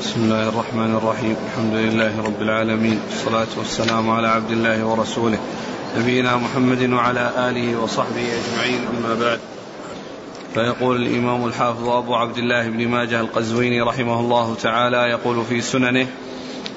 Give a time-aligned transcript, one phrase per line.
[0.00, 5.38] بسم الله الرحمن الرحيم الحمد لله رب العالمين والصلاة والسلام على عبد الله ورسوله
[5.98, 9.38] نبينا محمد وعلى آله وصحبه أجمعين أما بعد
[10.54, 16.06] فيقول الإمام الحافظ أبو عبد الله بن ماجه القزويني رحمه الله تعالى يقول في سننه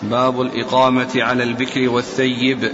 [0.04, 2.72] باب الإقامة على البكر والثيب.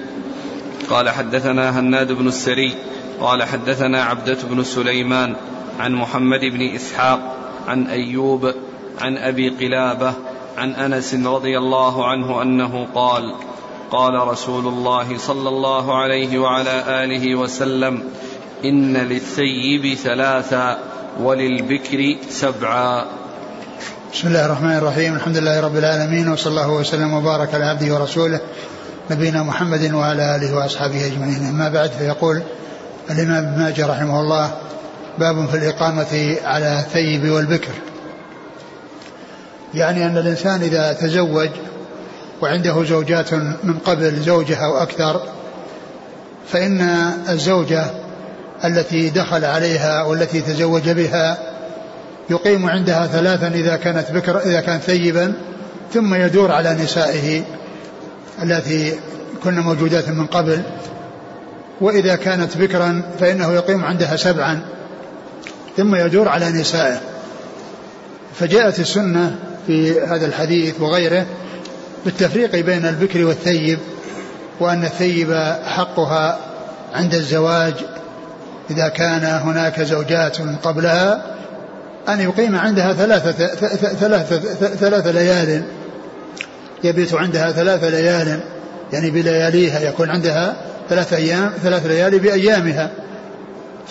[0.89, 2.75] قال حدثنا هناد بن السري
[3.21, 5.35] قال حدثنا عبدة بن سليمان
[5.79, 7.35] عن محمد بن إسحاق
[7.67, 8.53] عن أيوب
[9.01, 10.13] عن أبي قلابة
[10.57, 13.35] عن أنس رضي الله عنه أنه قال
[13.91, 18.03] قال رسول الله صلى الله عليه وعلى آله وسلم
[18.65, 20.77] إن للثيب ثلاثا
[21.21, 23.05] وللبكر سبعا.
[24.13, 25.15] بسم الله الرحمن الرحيم.
[25.15, 28.39] الحمد لله رب العالمين وصلى الله وسلم وبارك على عبده ورسوله
[29.11, 31.49] نبينا محمد وعلى آله وأصحابه أجمعين.
[31.49, 32.41] أما بعد فيقول
[33.09, 34.51] الإمام ابن ماجه رحمه الله
[35.17, 37.71] باب في الإقامة على الثيب والبكر.
[39.73, 41.49] يعني أن الإنسان إذا تزوج
[42.41, 45.21] وعنده زوجات من قبل زوجة أو أكثر
[46.47, 46.81] فإن
[47.29, 47.85] الزوجة
[48.65, 51.37] التي دخل عليها والتي تزوج بها
[52.29, 55.33] يقيم عندها ثلاثا إذا كانت بكر إذا كانت ثيبا
[55.93, 57.43] ثم يدور على نسائه
[58.43, 58.99] التي
[59.43, 60.61] كن موجودات من قبل.
[61.81, 64.61] وإذا كانت بكرا فإنه يقيم عندها سبعا
[65.77, 66.99] ثم يدور على نسائه.
[68.39, 69.35] فجاءت السنة
[69.67, 71.25] في هذا الحديث وغيره
[72.05, 73.79] بالتفريق بين البكر والثيب
[74.59, 75.33] وأن الثيب
[75.65, 76.37] حقها
[76.93, 77.73] عند الزواج
[78.69, 81.21] إذا كان هناك زوجات قبلها
[82.09, 83.47] أن يقيم عندها ثلاثة
[83.93, 84.37] ثلاثة
[84.75, 85.63] ثلاثة ليال.
[86.83, 88.39] يبيت عندها ثلاث ليال
[88.93, 90.55] يعني بلياليها يكون عندها
[90.89, 92.89] ثلاث أيام ثلاث ليالي بأيامها.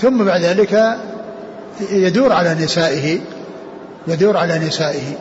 [0.02, 0.96] ثم بعد ذلك
[1.90, 3.20] يدور على نسائه
[4.08, 5.16] يدور على نسائه.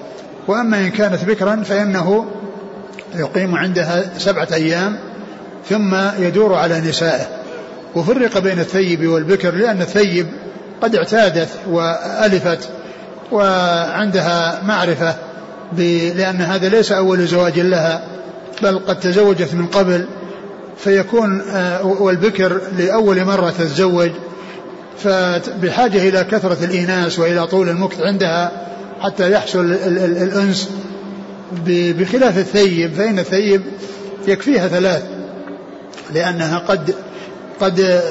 [0.47, 2.25] وأما إن كانت بكرا فإنه
[3.15, 4.97] يقيم عندها سبعة أيام
[5.69, 7.27] ثم يدور على نسائه.
[7.95, 10.27] وفرق بين الثيب والبكر لأن الثيب
[10.81, 12.69] قد اعتادت وألفت
[13.31, 15.15] وعندها معرفة
[16.15, 18.03] لأن هذا ليس أول زواج لها
[18.61, 20.05] بل قد تزوجت من قبل.
[20.77, 24.11] فيكون آه، والبكر لأول مرة تتزوج
[24.97, 28.51] فبحاجة إلى كثرة الإيناس وإلى طول المكث عندها
[29.05, 29.59] حتى يحصل
[30.21, 30.69] الأنس
[31.67, 33.61] بخلاف الثيب فإن الثيب
[34.27, 35.03] يكفيها ثلاث
[36.13, 36.95] لأنها قد
[37.59, 38.01] قد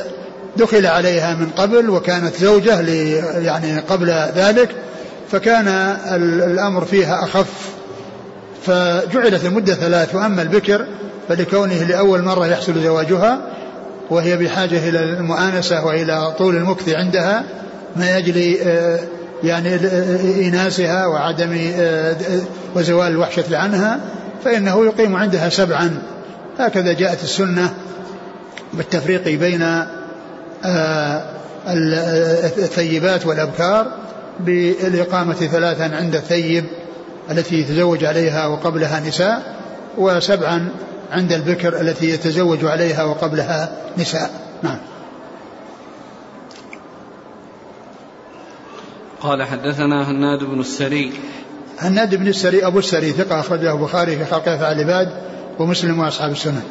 [0.56, 2.80] دخل عليها من قبل وكانت زوجة
[3.38, 4.68] يعني قبل ذلك
[5.30, 5.68] فكان
[6.44, 7.70] الأمر فيها أخف
[8.66, 10.86] فجعلت المدة ثلاث وأما البكر
[11.28, 13.38] فلكونه لأول مرة يحصل زواجها
[14.10, 17.44] وهي بحاجة إلى المؤانسة وإلى طول المكث عندها
[17.96, 19.00] ما يجري آه،
[19.44, 19.74] يعني
[20.48, 22.16] إناسها وعدم آه،
[22.74, 24.00] وزوال الوحشة عنها
[24.44, 26.02] فإنه يقيم عندها سبعا.
[26.58, 27.74] هكذا جاءت السنة
[28.72, 29.62] بالتفريق بين
[30.64, 31.22] آه،
[32.58, 33.86] الثيبات والأبكار
[34.40, 36.64] بالإقامة ثلاثا عند الثيب
[37.30, 39.42] التي يتزوج عليها وقبلها نساء
[39.98, 40.68] وسبعا
[41.12, 44.30] عند البكر التي يتزوج عليها وقبلها نساء.
[49.24, 51.12] قال حدثنا هناد بن السري.
[51.78, 55.08] هناد بن السري أبو السري ثقة أخرجه البخاري في خلق أفعال العباد
[55.58, 56.62] ومسلم وأصحاب السنن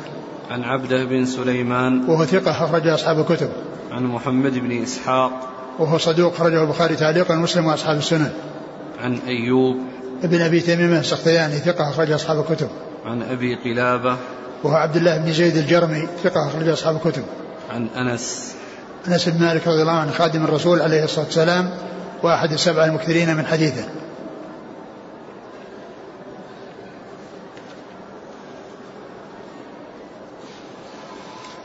[0.52, 2.10] عن عبده بن سليمان.
[2.10, 3.50] وهو ثقة أخرج أصحاب الكتب.
[3.92, 5.50] عن محمد بن إسحاق.
[5.80, 8.32] وهو صدوق أخرجه البخاري تعليقا ومسلم وأصحاب السنن
[9.04, 9.78] عن أيوب.
[10.24, 12.68] ابن أبي تميم السختياني ثقة أخرج أصحاب الكتب.
[13.06, 14.18] عن أبي قلابة.
[14.64, 17.24] وهو عبد الله بن زيد الجرمي ثقة أخرج أصحاب الكتب.
[17.74, 18.54] عن أنس.
[19.08, 21.70] أنس بن مالك رضي الله عنه خادم الرسول عليه الصلاة والسلام.
[22.24, 24.04] وأحد السبعة المكثرين من حديثه.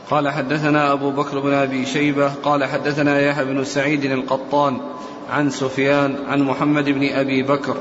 [0.09, 4.77] قال حدثنا أبو بكر بن أبي شيبة قال حدثنا يحيى بن سعيد القطان
[5.29, 7.77] عن سفيان عن محمد بن أبي بكر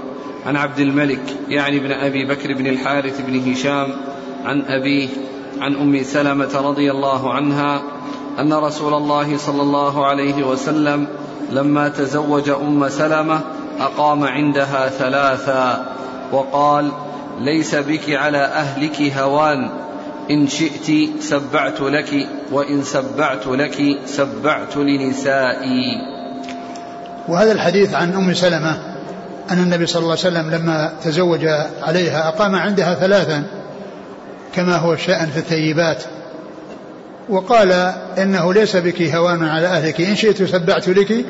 [0.46, 3.96] عن عبد الملك يعني بن أبي بكر بن الحارث بن هشام
[4.44, 5.08] عن أبيه
[5.60, 7.82] عن أم سلمة رضي الله عنها
[8.38, 11.08] أن رسول الله صلى الله عليه وسلم
[11.50, 13.40] لما تزوج أم سلمة
[13.80, 15.86] أقام عندها ثلاثا
[16.32, 16.92] وقال
[17.40, 19.70] ليس بك على أهلك هوان.
[20.30, 25.96] إن شئت سبعت لك وإن سبعت لك سبعت لنسائي.
[27.28, 28.78] وهذا الحديث عن أم سلمة
[29.50, 31.46] أن النبي صلى الله عليه وسلم لما تزوج
[31.82, 33.44] عليها أقام عندها ثلاثا
[34.54, 36.02] كما هو الشأن في الثيبات.
[37.28, 37.72] وقال
[38.18, 40.00] إنه ليس بك هوان على أهلك.
[40.00, 41.24] إن شئت سبعت لك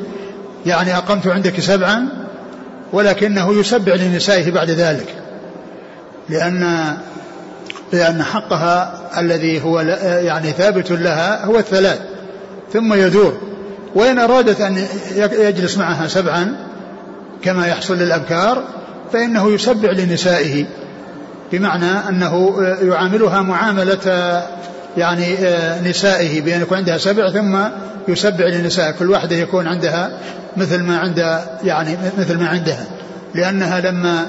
[0.65, 2.07] يعني أقمت عندك سبعا
[2.93, 5.15] ولكنه يسبع لنسائه بعد ذلك.
[6.29, 6.93] لأن
[7.93, 11.99] لأن حقها الذي هو يعني ثابت لها هو الثلاث
[12.73, 13.37] ثم يدور.
[13.95, 14.85] وإن أرادت أن
[15.31, 16.55] يجلس معها سبعا
[17.41, 18.63] كما يحصل للأبكار
[19.13, 20.65] فإنه يسبع لنسائه
[21.51, 24.43] بمعنى أنه يعاملها معاملة
[24.97, 25.35] يعني
[25.89, 27.57] نسائه بأن يكون عندها سبع ثم
[28.07, 30.11] يسبع للنساء كل واحدة يكون عندها
[30.57, 32.85] مثل ما عند يعني مثل ما عندها.
[33.35, 34.25] لأنها لما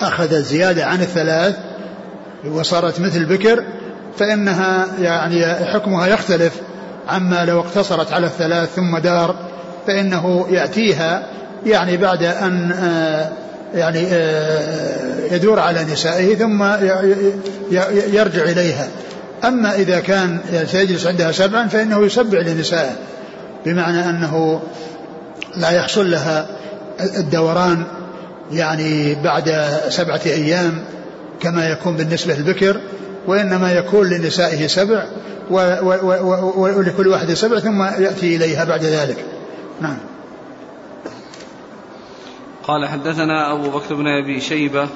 [0.00, 1.56] أخذت زيادة عن الثلاث
[2.44, 3.64] وصارت مثل بكر
[4.18, 6.52] فإنها يعني حكمها يختلف
[7.08, 9.34] عما لو اقتصرت على الثلاث ثم دار
[9.86, 11.26] فإنه يأتيها
[11.66, 13.28] يعني بعد أن آه،
[13.74, 16.62] يعني آه، يدور على نسائه ثم
[18.12, 18.88] يرجع إليها.
[19.44, 22.96] أما إذا كان سيجلس عندها سبعا فإنه يسبع لنسائه
[23.66, 24.62] بمعنى أنه
[25.56, 26.46] لا يحصل لها
[27.00, 27.84] الدوران
[28.52, 30.84] يعني بعد سبعة أيام
[31.40, 32.80] كما يكون بالنسبة للبكر
[33.26, 35.04] وإنما يكون لنسائه سبع
[36.56, 39.24] ولكل واحد سبع ثم يأتي إليها بعد ذلك.
[39.80, 39.96] نعم.
[42.62, 44.88] قال حدثنا أبو بكر بن أبي شيبة.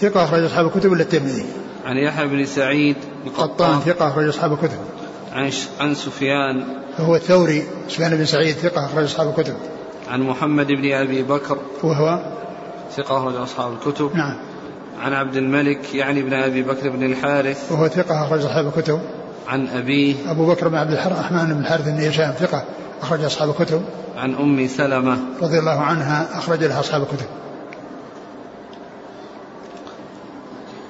[0.00, 1.44] ثقة أخرج أصحاب الكتب إلا الترمذي.
[1.84, 2.96] عن يحيى بن سعيد
[3.26, 4.78] القطان ثقة أخرج أصحاب الكتب.
[5.32, 5.50] عن
[5.80, 6.64] عن سفيان.
[6.98, 9.54] هو الثوري سفيان بن سعيد ثقة أخرج أصحاب الكتب.
[10.10, 12.18] عن محمد بن أبي بكر وهو؟
[12.96, 14.10] ثقة أخرج أصحاب الكتب.
[14.14, 14.36] نعم.
[15.00, 17.72] عن عبد الملك يعني بن أبي بكر بن الحارث.
[17.72, 19.00] وهو ثقة أخرج أصحاب الكتب.
[19.48, 20.14] عن أبيه.
[20.30, 22.64] أبو بكر بن عبد الرحمن بن الحارث بن هشام ثقة
[23.02, 23.82] أخرج أصحاب الكتب.
[24.16, 25.18] عن أم سلمة.
[25.42, 27.26] رضي الله عنها أخرج لها أصحاب الكتب.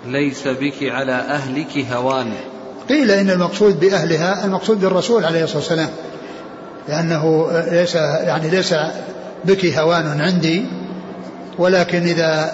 [0.06, 2.32] ليس بك على أهلك هوان.
[2.88, 5.88] قيل إن المقصود بأهلها المقصود بالرسول عليه الصلاة والسلام
[6.88, 8.74] لأنه ليس يعني ليس
[9.44, 10.64] بك هوان عندي
[11.58, 12.52] ولكن إذا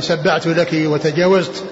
[0.00, 1.64] سبعت لك وتجاوزت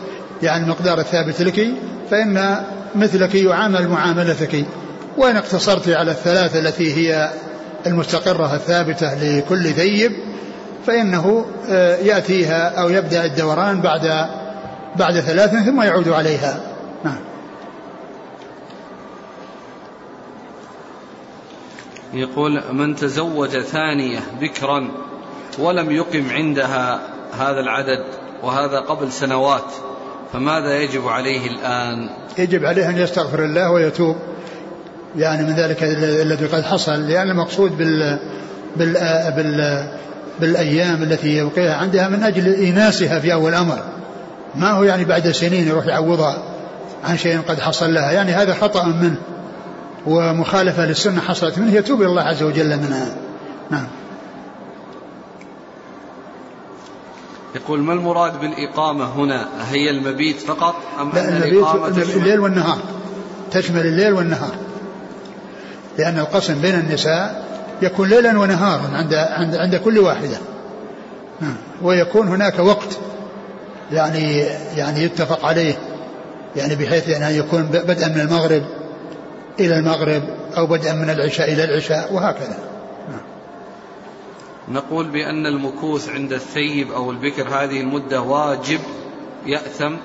[0.43, 1.67] يعني المقدار الثابت لك
[2.11, 2.65] فإن
[2.95, 4.65] مثلك يعامل معاملتك.
[5.17, 7.31] وإن اقتصرت على الثلاثة التي هي
[7.87, 10.13] المستقرة الثابتة لكل ثيب
[10.87, 14.27] فإنه آه، يأتيها أو يبدأ الدوران بعد
[14.99, 16.61] بعد ثلاث ثم يعود عليها.
[17.05, 17.19] نعم.
[22.15, 24.89] يقول من تزوج ثانية بكرا
[25.59, 27.01] ولم يقم عندها
[27.39, 28.05] هذا العدد
[28.43, 29.73] وهذا قبل سنوات
[30.33, 34.17] فماذا يجب عليه الآن؟ يجب عليه أن يستغفر الله ويتوب.
[35.17, 36.93] يعني من ذلك الذي قد حصل.
[36.93, 38.19] لأن المقصود بال,
[38.77, 38.93] بال...
[39.37, 39.89] بال...
[40.41, 43.79] بالأيام التي يبقيها عندها من أجل إيناسها في أول أمر.
[44.57, 46.43] ما هو يعني بعد سنين يروح يعوضها
[47.05, 49.19] عن شيء قد حصل لها؟ يعني هذا خطأ منه
[50.07, 51.75] ومخالفة للسنة حصلت منه.
[51.75, 53.17] يتوب إلى الله عز وجل منها.
[53.71, 53.87] نعم.
[57.55, 62.79] يقول ما المراد بالإقامة هنا؟ هي المبيت فقط أم لا أن الإقامة الليل والنهار.
[63.51, 64.55] تشمل الليل والنهار.
[65.99, 67.47] لأن القسم بين النساء
[67.83, 70.39] يكون ليلا ونهارا عند عند عند كل واحدة.
[71.41, 71.57] نعم.
[71.83, 72.99] ويكون هناك وقت
[73.93, 74.39] يعني
[74.77, 75.75] يعني يتفق عليه.
[76.57, 78.63] يعني بحيث أن يكون بدءا من المغرب
[79.61, 80.23] إلى المغرب
[80.57, 82.59] أو بدءا من العشاء إلى العشاء وهكذا.
[84.69, 88.81] نقول بأن المكوث عند الثيب أو البكر هذه المدة واجب
[89.47, 89.97] يأثم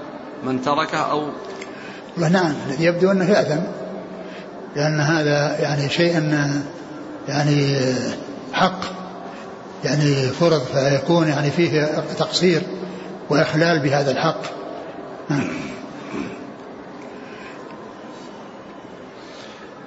[0.43, 1.29] من تركه أو
[2.17, 3.61] نعم الذي يبدو أنه يأثم
[4.75, 6.33] لأن هذا يعني شيء
[7.27, 7.77] يعني
[8.53, 8.79] حق
[9.83, 12.61] يعني فرض فيكون يعني فيه تقصير.
[13.31, 14.41] وإخلال بهذا الحق.
[15.29, 15.47] نعم.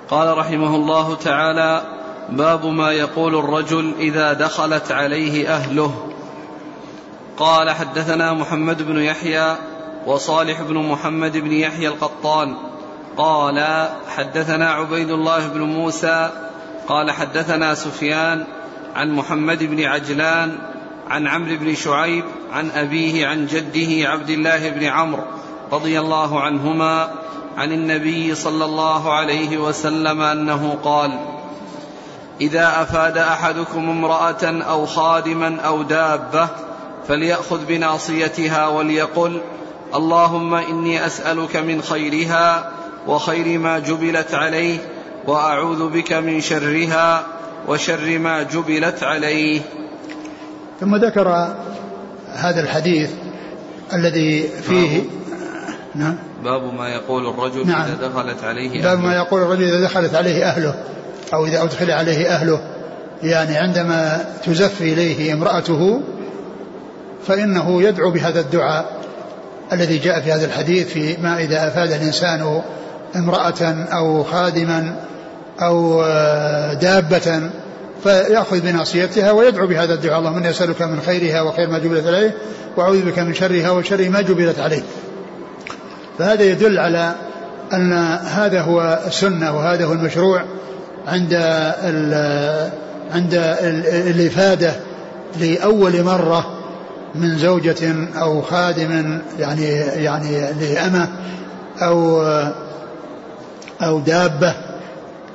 [0.08, 1.82] قال رحمه الله تعالى
[2.28, 6.08] باب ما يقول الرجل إذا دخلت عليه أهله.
[7.36, 9.56] قال حدثنا محمد بن يحيى
[10.06, 12.56] وصالح بن محمد بن يحيى القطان.
[13.16, 16.30] قال حدثنا عبيد الله بن موسى.
[16.88, 18.44] قال حدثنا سفيان
[18.94, 20.73] عن محمد بن عجلان
[21.10, 25.22] عن عمرو بن شعيب عن أبيه عن جده عبد الله بن عمرو
[25.72, 27.10] رضي الله عنهما
[27.56, 31.18] عن النبي صلى الله عليه وسلم أنه قال
[32.40, 36.48] إذا أفاد أحدكم امرأة أو خادما أو دابة
[37.08, 39.40] فليأخذ بناصيتها وليقل
[39.94, 42.70] اللهم إني أسألك من خيرها
[43.06, 44.78] وخير ما جبلت عليه
[45.26, 47.26] وأعوذ بك من شرها
[47.68, 49.60] وشر ما جبلت عليه.
[50.80, 51.54] ثم ذكر
[52.34, 53.10] هذا الحديث
[53.92, 55.02] الذي فيه
[55.94, 56.16] نعم.
[56.44, 57.82] باب ما يقول الرجل نعم.
[57.82, 60.74] إذا دخلت عليه أهله باب ما يقول الرجل إذا دخلت عليه أهله
[61.34, 62.60] أو إذا أدخل عليه أهله.
[63.22, 66.00] يعني عندما تزف إليه امرأته
[67.26, 68.86] فإنه يدعو بهذا الدعاء
[69.72, 72.62] الذي جاء في هذا الحديث في ما إذا أفاد الإنسان
[73.16, 74.96] امرأة أو خادما
[75.62, 77.50] أو آه، دابة
[78.04, 80.18] فيأخذ بناصيتها ويدعو بهذا الدعاء.
[80.18, 82.34] اللهم إني أسألك من خيرها وخير ما جبلت عليه
[82.76, 84.82] وأعوذ بك من شرها وشر ما جبلت عليه.
[86.18, 87.14] فهذا يدل على
[87.72, 87.92] أن
[88.24, 90.44] هذا هو السنة وهذا هو المشروع
[91.06, 91.34] عند
[93.12, 93.34] عند
[94.10, 94.72] الإفادة
[95.40, 96.46] لأول مرة
[97.14, 99.64] من زوجة أو خادم يعني
[100.04, 101.08] يعني لأمة
[101.82, 102.22] أو
[103.82, 104.54] أو دابة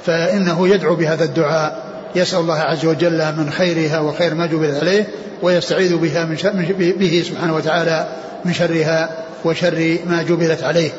[0.05, 1.88] فإنه يدعو بهذا الدعاء.
[2.15, 5.07] يسأل الله عز وجل من خيرها وخير ما جبل عليه
[5.41, 8.07] ويستعيذ بها من شر به سبحانه وتعالى
[8.45, 10.89] من شرها وشر ما جبلت عليه.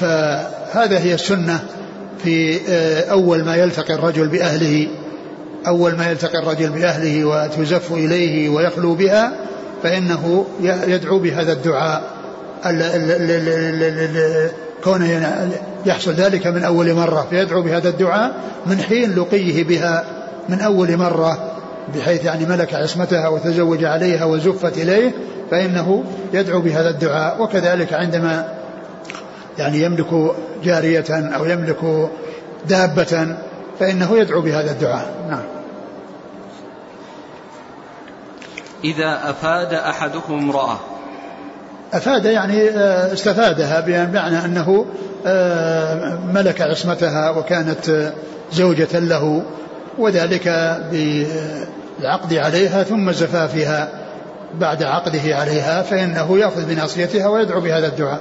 [0.00, 1.60] فهذا هي السنة
[2.24, 4.88] في آه، أول ما يلتقي الرجل بأهله
[5.66, 9.32] أول ما يلتقي الرجل بأهله وتزف إليه ويخلو بها
[9.82, 10.46] فإنه
[10.86, 12.02] يدعو بهذا الدعاء
[14.84, 15.48] كونه
[15.86, 18.34] يحصل ذلك من أول مرة فيدعو بهذا الدعاء
[18.66, 20.04] من حين لقيه بها
[20.48, 21.52] من أول مرة
[21.94, 25.12] بحيث يعني ملك عصمتها وتزوج عليها وزفت إليه
[25.50, 27.42] فإنه يدعو بهذا الدعاء.
[27.42, 28.54] وكذلك عندما
[29.58, 32.08] يعني يملك جارية أو يملك
[32.68, 33.36] دابة
[33.80, 35.14] فإنه يدعو بهذا الدعاء.
[35.30, 35.44] نعم.
[38.84, 40.78] إذا أفاد أحدكم امرأة.
[41.92, 44.86] أفاد يعني آه، استفادها بمعنى أنه
[46.34, 48.12] ملك عصمتها وكانت
[48.52, 49.42] زوجة له
[49.98, 50.48] وذلك
[50.90, 53.88] بالعقد عليها ثم زفافها
[54.54, 58.20] بعد عقده عليها فإنه يأخذ بناصيتها ويدعو بهذا الدعاء.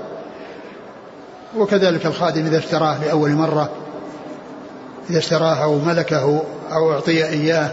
[1.58, 3.70] وكذلك الخادم إذا اشتراه لأول مرة
[5.10, 7.72] إذا اشتراه أو ملكه أو أعطي إياه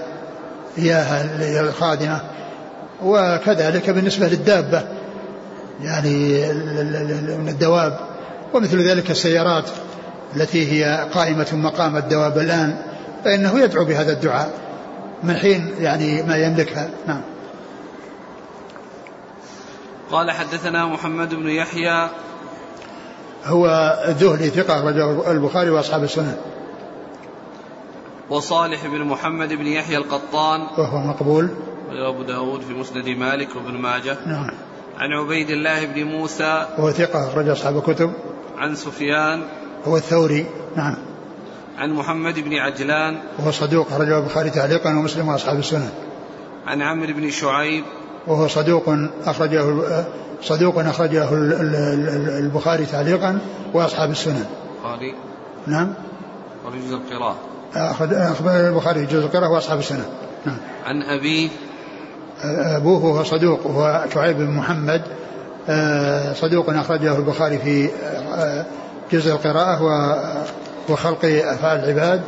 [0.78, 2.20] إياها للخادمة.
[3.04, 4.82] وكذلك بالنسبة للدابة
[5.82, 6.42] يعني
[7.36, 8.11] من الدواب.
[8.54, 9.64] ومثل ذلك السيارات
[10.36, 12.82] التي هي قائمة مقام الدواب الآن
[13.24, 14.50] فإنه يدعو بهذا الدعاء
[15.22, 16.90] من حين يعني ما يملكها.
[17.06, 17.20] نعم.
[20.10, 22.08] قال حدثنا محمد بن يحيى.
[23.44, 23.66] هو
[24.08, 26.36] الذهلي ثقة رجل البخاري وأصحاب السنن
[28.30, 30.60] وصالح بن محمد بن يحيى القطان.
[30.60, 31.48] وهو مقبول.
[31.90, 34.16] وأبو داود في مسند مالك وابن ماجه.
[34.26, 34.50] نعم.
[35.02, 38.12] عن عبيد الله بن موسى وهو ثقة رجل أصحاب الكتب.
[38.58, 39.42] عن سفيان
[39.84, 40.94] هو الثوري نعم.
[41.78, 45.90] عن محمد بن عجلان وهو صدوق رجل البخاري تعليقا ومسلم وأصحاب السنن.
[46.66, 47.84] عن عمرو بن شعيب
[48.26, 48.84] وهو صدوق
[49.24, 49.64] أخرجه
[50.42, 51.28] صدوق أخرجه
[52.38, 53.38] البخاري تعليقا
[53.74, 54.46] وأصحاب السنن.
[54.76, 55.14] البخاري
[55.66, 55.94] نعم.
[56.64, 57.36] ورجز القراءة.
[57.74, 60.04] أخبر البخاري جزء القراءة وأصحاب السنن.
[60.46, 60.58] نعم.
[60.84, 61.48] عن أبيه
[62.44, 65.02] أبوه هو صدوق وهو شعيب بن محمد
[65.68, 67.88] آه، صدوق أخرجه البخاري في
[68.34, 68.64] آه،
[69.12, 69.82] جزء القراءة
[70.88, 72.22] وخلق أفعال العباد.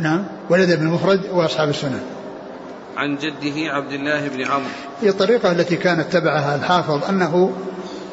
[0.00, 0.24] نعم.
[0.50, 2.00] والأدب المفرد وأصحاب السنن
[2.96, 4.68] عن جده عبد الله بن عمرو.
[5.02, 7.52] هي الطريقة التي كانت اتبعها الحافظ أنه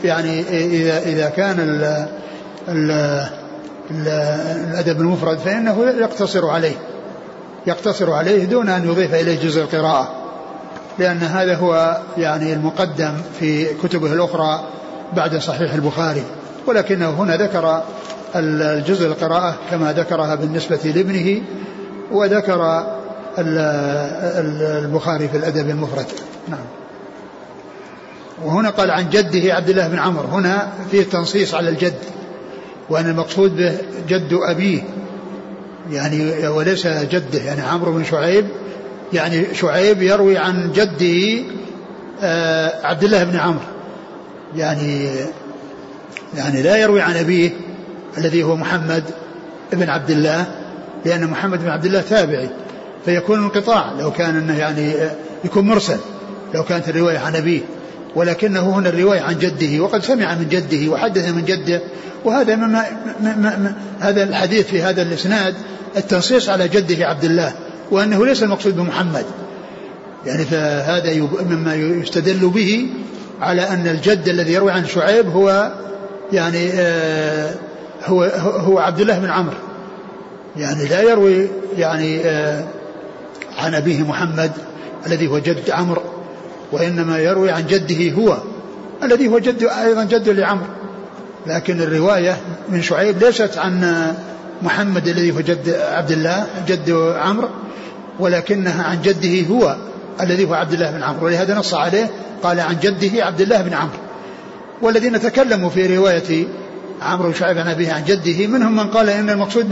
[0.04, 2.08] يعني إذا إذا كان ال
[2.70, 3.22] ال
[3.92, 6.76] الأدب المفرد فإنه يقتصر عليه
[7.68, 10.21] يقتصر عليه دون أن يضيف إليه جزء القراءة.
[11.00, 14.64] لأن هذا هو يعني المقدم في كتبه الأخرى
[15.14, 16.24] بعد صحيح البخاري
[16.68, 17.84] ولكنه هنا ذكر
[18.36, 21.42] الجزء القراءة كما ذكرها بالنسبة لابنه
[22.12, 22.86] وذكر
[24.78, 26.06] البخاري في الأدب المفرد.
[26.48, 26.66] نعم.
[28.44, 32.00] وهنا قال عن جده عبد الله بن عمرو هنا فيه تنصيص على الجد
[32.90, 34.82] وأن المقصود به جد أبيه
[35.92, 38.46] يعني وليس جده يعني عمرو بن شعيب
[39.14, 41.44] يعني شعيب يروي عن جده
[42.24, 43.60] آه، عبد الله بن عمرو.
[44.56, 45.10] يعني
[46.38, 47.52] يعني لا يروي عن أبيه
[48.18, 49.04] الذي هو محمد
[49.74, 50.46] بن عبد الله
[51.06, 52.50] لأن محمد بن عبد الله تابعي.
[53.06, 55.12] فيكون انقطاع لو كان إنه يعني آه،
[55.44, 55.98] يكون مرسل
[56.54, 57.62] لو كانت الرواية عن أبيه.
[58.16, 61.82] ولكنه هنا الرواية عن جده وقد سمع من جده وحدث من جده.
[62.26, 62.86] وهذا مما
[63.22, 65.56] ما هذا الحديث في هذا الإسناد
[65.98, 67.54] التنصيص على جده عبد الله.
[67.92, 69.26] وأنه ليس المقصود بمحمد.
[70.26, 72.90] يعني فهذا مما يستدل به
[73.42, 75.72] على أن الجد الذي يروي عن شعيب هو
[76.34, 77.56] يعني آه
[78.06, 79.56] هو هو عبد الله بن عمرو.
[80.58, 82.66] يعني لا يروي يعني آه
[83.58, 84.52] عن أبيه محمد
[85.08, 86.02] الذي هو جد عمرو
[86.72, 88.38] وإنما يروي عن جده هو
[89.04, 90.68] الذي هو جد أيضا جد لعمرو.
[91.48, 92.38] لكن الرواية
[92.70, 94.06] من شعيب ليست عن
[94.62, 97.50] محمد الذي هو جد عبد الله جد عمرو.
[98.20, 99.76] ولكنها عن جده هو
[100.22, 101.26] الذي هو عبد الله بن عمرو.
[101.26, 102.12] ولهذا نص عليه
[102.44, 103.98] قال عن جده عبد الله بن عمرو.
[104.82, 106.48] والذين تكلموا في رواية
[107.02, 109.70] عمرو بن شعيب عن أبيه عن جده منهم من قال إن المقصود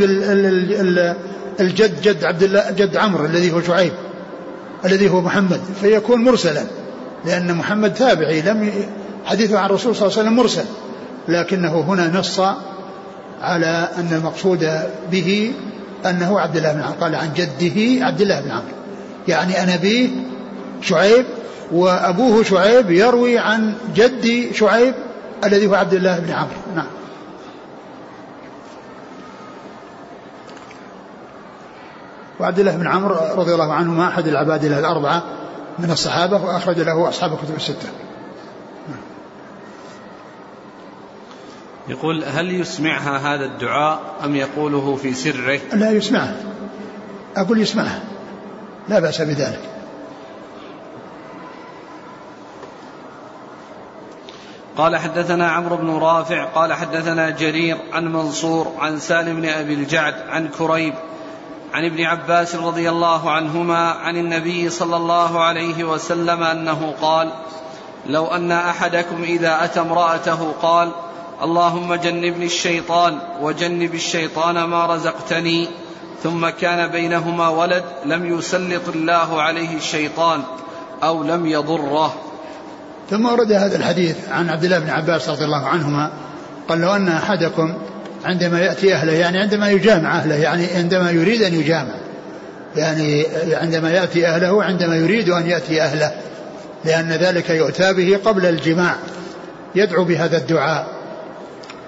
[1.58, 3.92] بالجد جد عبد الله جد عمرو الذي هو شعيب
[4.86, 5.60] الذي هو محمد.
[5.82, 6.64] فيكون مرسلا
[7.26, 8.72] لأن محمد تابعي لم
[9.26, 10.66] حديثه عن الرسول صلى الله عليه وسلم مرسل.
[11.28, 12.40] لكنه هنا نص
[13.42, 14.70] على أن المقصود
[15.12, 15.54] به
[16.06, 18.76] أنه عبد الله بن عمرو قال عن جده عبد الله بن عمرو.
[19.28, 20.10] يعني أنا أبيه
[20.82, 21.26] شعيب
[21.72, 24.94] وأبوه شعيب يروي عن جدي شعيب
[25.46, 26.76] الذي هو عبد الله بن عمرو.
[26.76, 26.88] نعم.
[32.40, 35.24] وعبد الله بن عمرو رضي الله عنهما أحد العبادلة الأربعة
[35.80, 37.90] من الصحابة وأخرج له أصحاب الكتب الستة.
[41.90, 46.36] يقول هل يسمعها هذا الدعاء أم يقوله في سره؟ لا يسمعها.
[47.38, 48.04] أقول يسمعها.
[48.88, 49.62] لا بأس بذلك.
[54.78, 60.16] قال حدثنا عمرو بن رافع قال حدثنا جرير عن منصور عن سالم بن أبي الجعد
[60.30, 60.94] عن كريب
[61.74, 67.32] عن ابن عباس رضي الله عنهما عن النبي صلى الله عليه وسلم أنه قال
[68.06, 70.92] لو أن أحدكم إذا أتى امرأته قال
[71.44, 75.68] اللهم جنبني الشيطان وجنب الشيطان ما رزقتني
[76.24, 80.42] ثم كان بينهما ولد لم يسلط الله عليه الشيطان
[81.04, 82.14] أو لم يضره.
[83.10, 86.12] ثم ورد هذا الحديث عن عبد الله بن عباس رضي الله عنهما
[86.70, 87.74] قال لو أن أحدكم
[88.26, 91.94] عندما يأتي أهله يعني عندما يجامع أهله يعني عندما يريد أن يجامع
[92.76, 96.12] يعني عندما يأتي أهله عندما يريد أن يأتي أهله
[96.86, 98.96] لأن ذلك يؤتى به قبل الجماع
[99.76, 100.99] يدعو بهذا الدعاء.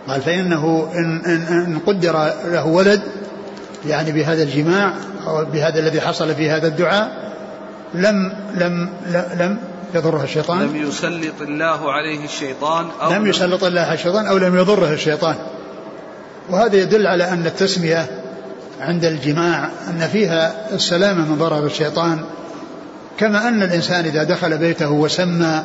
[0.07, 3.01] قال فإنه إن إن, إن قدر له ولد
[3.87, 4.93] يعني بهذا الجماع
[5.27, 7.33] أو بهذا الذي حصل في هذا الدعاء
[7.93, 8.89] لم لم
[9.39, 9.57] لم
[9.95, 10.61] يضره الشيطان.
[10.61, 15.35] لم يسلط الله عليه الشيطان أو لم يسلط الله عليه الشيطان أو لم يضره الشيطان.
[16.49, 18.07] وهذا يدل على أن التسمية
[18.81, 22.25] عند الجماع أن فيها السلامة من ضرر الشيطان.
[23.17, 25.63] كما أن الإنسان إذا دخل بيته وسمى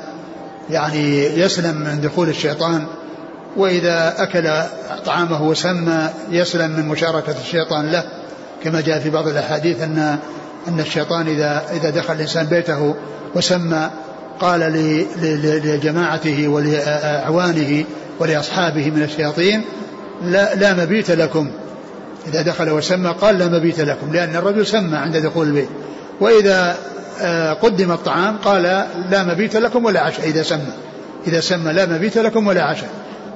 [0.70, 2.87] يعني يسلم من دخول الشيطان
[3.57, 4.51] وإذا أكل
[5.07, 8.05] طعامه وسمى يسلم من مشاركة الشيطان له
[8.64, 10.19] كما جاء في بعض الأحاديث أن
[10.69, 12.95] أن الشيطان إذا إذا دخل الإنسان بيته
[13.35, 13.90] وسمى
[14.40, 14.61] قال
[15.64, 17.85] لجماعته ولأعوانه
[18.19, 19.64] ولأصحابه من الشياطين
[20.23, 21.51] لا, لا مبيت لكم.
[22.27, 25.69] إذا دخل وسمى قال لا مبيت لكم لأن الرجل سمى عند دخول البيت.
[26.21, 26.77] وإذا
[27.21, 28.62] آه، قدم الطعام قال
[29.11, 30.73] لا مبيت لكم ولا عشاء إذا سمى.
[31.27, 32.88] إذا سمى لا مبيت لكم ولا عشاء.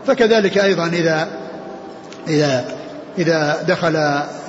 [0.07, 1.29] فكذلك أيضا إذا
[2.29, 2.65] إذا
[3.19, 3.95] إذا دخل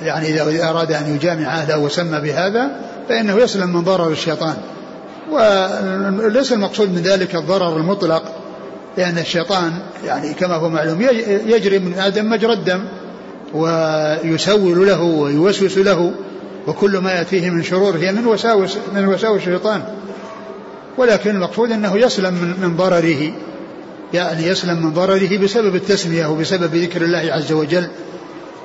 [0.02, 2.70] يعني إذا أراد أن يجامع أهله وسمى بهذا
[3.08, 4.54] فإنه يسلم من ضرر الشيطان.
[5.30, 8.22] وليس المقصود من ذلك الضرر المطلق
[8.98, 9.72] لأن الشيطان
[10.06, 11.00] يعني كما هو معلوم
[11.46, 12.84] يجري من آدم مجرى الدم
[13.54, 16.12] ويسول له ويوسوس له
[16.66, 19.82] وكل ما يأتيه من شرور هي من وساوس من وساوس الشيطان.
[20.98, 23.32] ولكن المقصود أنه يسلم من, من ضرره.
[24.14, 27.88] يعني يسلم من ضرره بسبب التسمية وبسبب ذكر الله عز وجل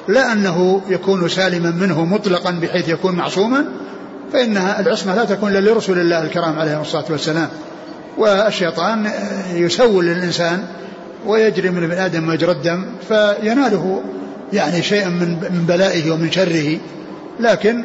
[0.07, 3.65] لا أنه يكون سالما منه مطلقا بحيث يكون معصوما
[4.33, 7.49] فإنها العصمة لا تكون إلا لرسل الله الكرام عليهم الصلاة والسلام.
[8.17, 9.11] والشيطان
[9.53, 10.63] يسول للإنسان
[11.25, 14.01] ويجري من ابن آدم مجرى الدم فيناله
[14.53, 16.77] يعني شيئا من بلائه ومن شره.
[17.39, 17.83] لكن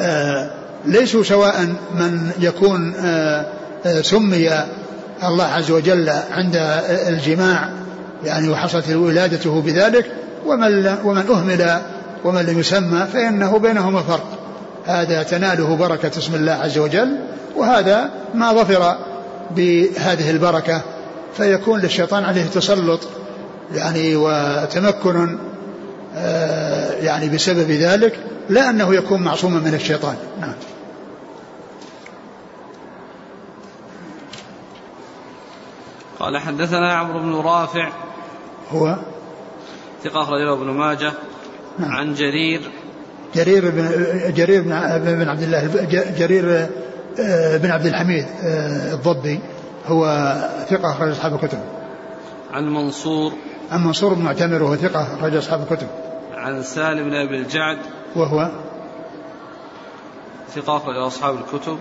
[0.00, 0.50] آه
[0.86, 3.46] ليسوا سواء من يكون آه
[3.86, 4.50] آه سمي
[5.28, 6.56] الله عز وجل عند
[7.08, 7.68] الجماع
[8.24, 10.06] يعني وحصلت ولادته بذلك
[10.46, 11.78] ومن ومن أهمل
[12.24, 14.38] ومن لم يسمى فإنه بينهما فرق.
[14.86, 17.16] هذا تناله بركة اسم الله عز وجل
[17.56, 18.96] وهذا ما ظفر
[19.56, 20.80] بهذه البركة
[21.36, 23.00] فيكون للشيطان عليه تسلط
[23.74, 25.38] يعني وتمكن
[26.16, 30.14] آه، يعني بسبب ذلك لا أنه يكون معصوما من الشيطان.
[30.40, 30.54] نعم.
[36.24, 37.92] قال حدثنا عمرو بن رافع
[38.72, 38.96] هو
[40.04, 41.12] ثقة أخرجه ابن ماجه
[41.78, 41.92] نعم.
[41.92, 42.60] عن جرير
[43.34, 43.88] جرير بن
[44.34, 45.86] جرير بن عبد الله
[46.18, 46.68] جرير
[47.20, 49.40] آه، بن عبد الحميد آه، الضبي
[49.86, 50.34] هو
[50.70, 51.58] ثقة أخرج أصحاب الكتب.
[52.52, 53.32] عن منصور
[53.70, 55.88] عن منصور بن معتمر وهو ثقة أخرج أصحاب الكتب.
[56.34, 57.78] عن سالم بن أبي الجعد
[58.16, 58.50] وهو
[60.54, 61.78] ثقة أخرج أصحاب الكتب.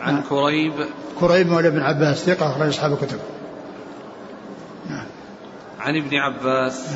[0.00, 0.22] عن نعم.
[0.30, 0.72] كريب
[1.20, 3.18] كريب مولى بن عباس ثقة أخرج أصحاب الكتب.
[5.86, 6.86] عن ابن عباس.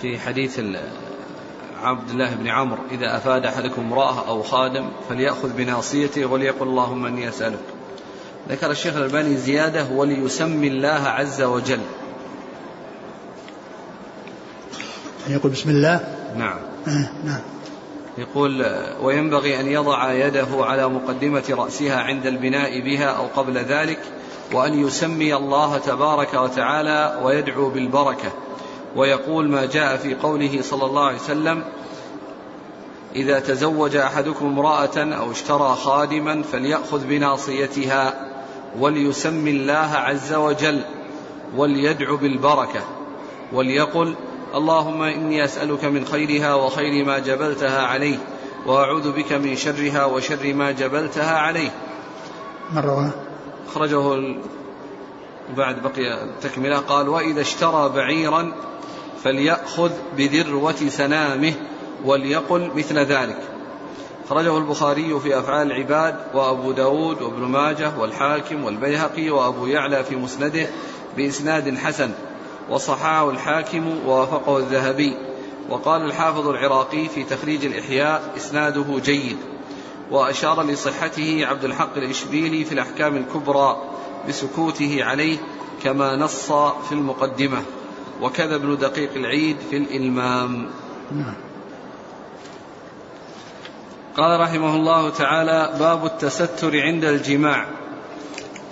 [0.00, 0.60] في حديث
[1.82, 7.28] عبد الله بن عمرو إذا أفاد أحدكم امرأة أو خادم فليأخذ بناصيته وليقل اللهم إني
[7.28, 7.58] أسألك.
[8.48, 11.80] ذكر الشيخ الألباني زيادة وليسمي الله عز وجل.
[15.28, 16.58] يقول بسم الله؟ نعم.
[16.88, 17.40] آه نعم.
[18.18, 18.66] يقول
[19.02, 23.98] وينبغي أن يضع يده على مقدمة رأسها عند البناء بها أو قبل ذلك
[24.52, 28.32] وأن يسمي الله تبارك وتعالى ويدعو بالبركة.
[28.96, 31.64] ويقول ما جاء في قوله صلى الله عليه وسلم
[33.16, 38.14] إذا تزوج أحدكم امرأة أو اشترى خادما فليأخذ بناصيتها
[38.78, 40.80] وليسمي الله عز وجل
[41.56, 42.80] وليدعو بالبركة.
[43.52, 44.14] وليقل
[44.54, 48.18] اللهم إني أسألك من خيرها وخير ما جبلتها عليه
[48.66, 51.70] وأعوذ بك من شرها وشر ما جبلتها عليه.
[52.72, 53.14] مرة
[53.68, 54.34] أخرجه
[55.56, 58.52] بعد بقي تكملة قال وإذا اشترى بعيرا
[59.24, 61.54] فليأخذ بذروة سنامه
[62.04, 63.38] وليقل مثل ذلك.
[64.30, 70.66] خرجه البخاري في أفعال العباد وأبو داود وابن ماجه والحاكم والبيهقي وأبو يعلى في مسنده
[71.16, 72.10] بإسناد حسن.
[72.70, 75.16] وصححه الحاكم ووافقه الذهبي.
[75.70, 79.36] وقال الحافظ العراقي في تخريج الإحياء إسناده جيد.
[80.10, 83.76] وأشار لصحته عبد الحق الإشبيلي في الأحكام الكبرى
[84.28, 85.38] بسكوته عليه
[85.82, 87.62] كما نص في المقدمة.
[88.22, 90.70] وكذا ابن دقيق العيد في الإلمام.
[91.12, 91.34] نعم.
[94.16, 97.66] قال رحمه الله تعالى باب التستر عند الجماع.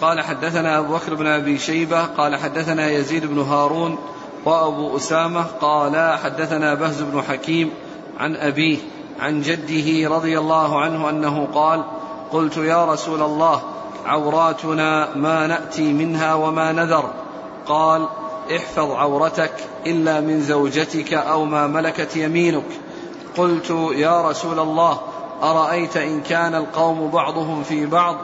[0.01, 3.99] قال حدثنا أبو بكر بن أبي شيبة قال حدثنا يزيد بن هارون
[4.45, 7.71] وأبو أسامة قال حدثنا بهز بن حكيم
[8.19, 8.79] عن أبيه
[9.21, 11.85] عن جده رضي الله عنه أنه قال
[12.33, 13.63] قلت يا رسول الله
[14.07, 17.11] عوراتنا ما نأتي منها وما نذر.
[17.67, 18.07] قال
[18.57, 19.53] احفظ عورتك
[19.87, 22.65] إلا من زوجتك أو ما ملكت يمينك.
[23.37, 25.01] قلت يا رسول الله
[25.43, 28.17] أرأيت إن كان القوم بعضهم في بعض؟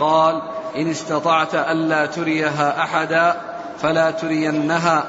[0.00, 0.42] قال
[0.76, 3.36] إن استطعت ألا تريها أحدا
[3.82, 5.04] فلا ترينها.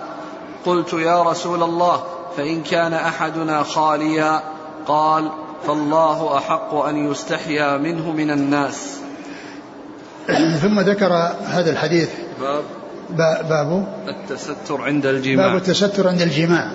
[0.65, 2.03] قلت يا رسول الله
[2.37, 4.41] فإن كان أحدنا خاليا
[4.87, 5.31] قال
[5.67, 8.97] فالله أحق أن يستحيا منه من الناس.
[10.61, 11.13] ثم ذكر
[11.45, 12.09] هذا الحديث.
[12.41, 12.63] باب.
[13.49, 15.47] باب التستر عند الجماع.
[15.47, 16.71] باب التستر عند الجماع.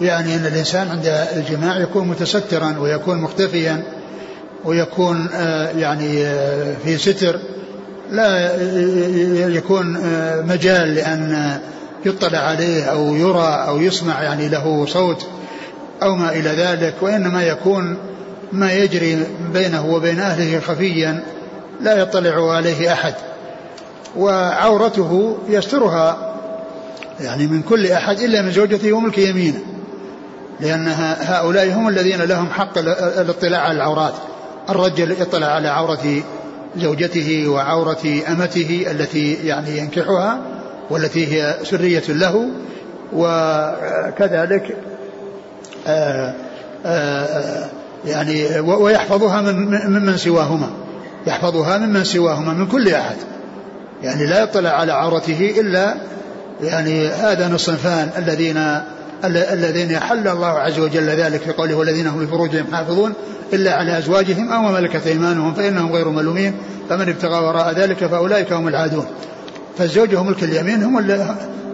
[0.00, 3.82] يعني أن الإنسان عند الجماع يكون متسترا ويكون مختفيا
[4.64, 7.38] ويكون آه، يعني آه، في ستر.
[8.12, 8.56] لا
[9.48, 9.98] يكون
[10.46, 11.58] مجال لأن
[12.06, 15.26] يطلع عليه أو يرى أو يسمع يعني له صوت
[16.02, 17.96] أو ما إلى ذلك وإنما يكون
[18.52, 21.22] ما يجري بينه وبين أهله خفيا
[21.80, 23.14] لا يطلع عليه أحد.
[24.16, 26.34] وعورته يسترها
[27.20, 29.60] يعني من كل أحد إلا من زوجته وملك يمينه
[30.60, 30.88] لأن
[31.20, 32.78] هؤلاء هم الذين لهم حق
[33.18, 34.14] الاطلاع على العورات
[34.68, 36.22] الرجل يطلع على عورة
[36.76, 40.40] زوجته وعورة أمته التي يعني ينكحها
[40.90, 42.48] والتي هي سرية له
[43.12, 44.76] وكذلك
[45.86, 46.34] آه،
[46.86, 47.68] آه،
[48.06, 50.70] يعني ويحفظها من ممن سواهما
[51.26, 53.16] يحفظها ممن سواهما من كل أحد.
[54.02, 55.94] يعني لا يطلع على عورته إلا
[56.62, 58.80] يعني هذان الصنفان الذين
[59.24, 63.12] الذين حل الله عز وجل ذلك في قوله والذين هم لفروجهم حافظون
[63.52, 66.54] إلا على أزواجهم أو ملكت أيمانهم فإنهم غير ملومين
[66.88, 69.06] فمن ابتغى وراء ذلك فأولئك هم العادون.
[69.78, 71.10] فالزوجة وملك اليمين هم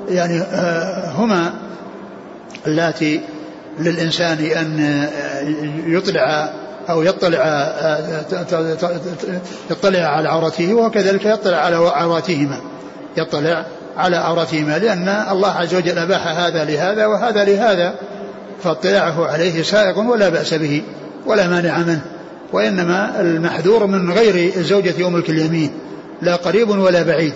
[0.08, 1.52] يعني آه، هما
[2.66, 3.20] اللاتي
[3.80, 5.42] للإنسان أن آه،
[5.86, 6.52] يطلع
[6.90, 8.24] أو يطلع آه،
[9.70, 12.60] يطلع على عورته وكذلك يطلع على عوراتهما.
[13.16, 13.66] يطلع
[13.98, 17.94] على عورتهما لأن الله عز وجل أباح هذا لهذا وهذا لهذا
[18.62, 20.82] فاطلاعه عليه سائغ ولا بأس به
[21.26, 22.00] ولا مانع منه
[22.52, 25.70] وإنما المحذور من غير الزوجة وملك اليمين
[26.22, 27.34] لا قريب ولا بعيد.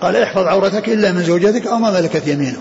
[0.00, 2.58] قال احفظ عورتك إلا من زوجتك أو ما ملكت يمينك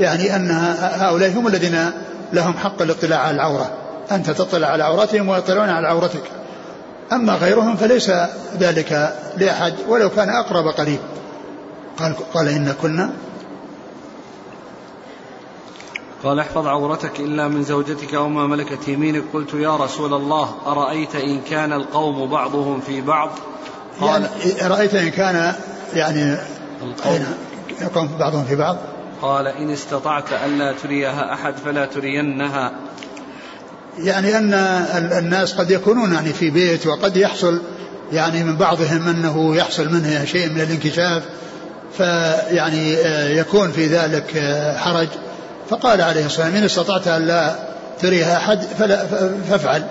[0.00, 1.90] يعني أن هؤلاء هم الذين
[2.32, 3.70] لهم حق الاطلاع على العورة
[4.12, 6.22] أنت تطلع على عورتهم ويطلعون على عورتك.
[7.12, 8.10] أما غيرهم فليس
[8.60, 10.98] ذلك لأحد ولو كان أقرب قريب.
[11.98, 13.12] قال, قال إن كنا
[16.24, 19.24] قال احفظ عورتك إلا من زوجتك أو ما ملكت يمينك.
[19.32, 23.30] قلت يا رسول الله أرأيت إن كان القوم بعضهم في بعض؟
[24.00, 25.54] قال يعني رأيت إن كان
[25.94, 26.36] يعني
[26.82, 27.24] القوم.
[27.82, 28.76] القوم بعضهم في بعض؟
[29.22, 32.72] قال إن استطعت ألا تريها أحد فلا ترينها.
[33.98, 34.54] يعني أن
[35.18, 37.62] الناس قد يكونون يعني في بيت وقد يحصل
[38.12, 41.22] يعني من بعضهم أنه يحصل منه شيء من الانكشاف.
[41.98, 45.08] فيعني آه، يكون في ذلك آه، حرج.
[45.70, 47.54] فقال عليه الصلاة والسلام إن استطعت أن لا
[48.00, 49.06] تريها أحد فلا
[49.50, 49.84] فافعل.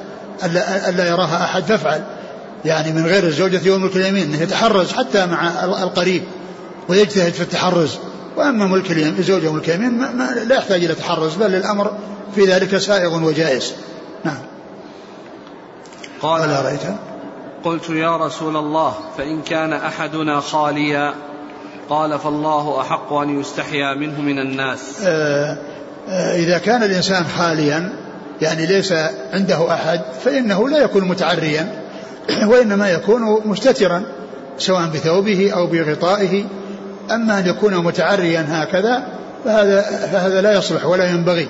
[0.44, 2.04] ألا, ألا يراها أحد فافعل.
[2.66, 6.24] يعني من غير الزوجة يوم ملك اليمين أنه يتحرز حتى مع القريب
[6.90, 7.98] ويجتهد في التحرز.
[8.38, 10.00] وأما ملك اليمين زوجة ملك اليمين
[10.48, 11.98] لا يحتاج إلى تحرز بل الأمر
[12.36, 13.74] في ذلك سائغ وجائز.
[14.24, 14.38] نعم.
[16.22, 16.82] قال قال رأيت
[17.64, 21.14] قلت يا رسول الله فإن كان أحدنا خاليا
[21.90, 24.80] قال فالله أحق أن يستحيا منه من الناس.
[25.06, 25.58] آه
[26.10, 27.90] آه إذا كان الإنسان خاليا
[28.42, 28.94] يعني ليس
[29.34, 31.84] عنده أحد فإنه لا يكون متعريا
[32.44, 34.04] وإنما يكون مستترا
[34.58, 36.46] سواء بثوبه أو بغطائه.
[37.12, 39.08] أما أن يكون متعريا هكذا
[39.46, 41.48] فهذا, فهذا لا يصلح ولا ينبغي.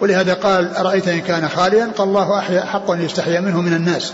[0.00, 4.12] ولهذا قال أرأيت إن كان خاليا قال الله أحيا حق أن يستحيا منه من الناس.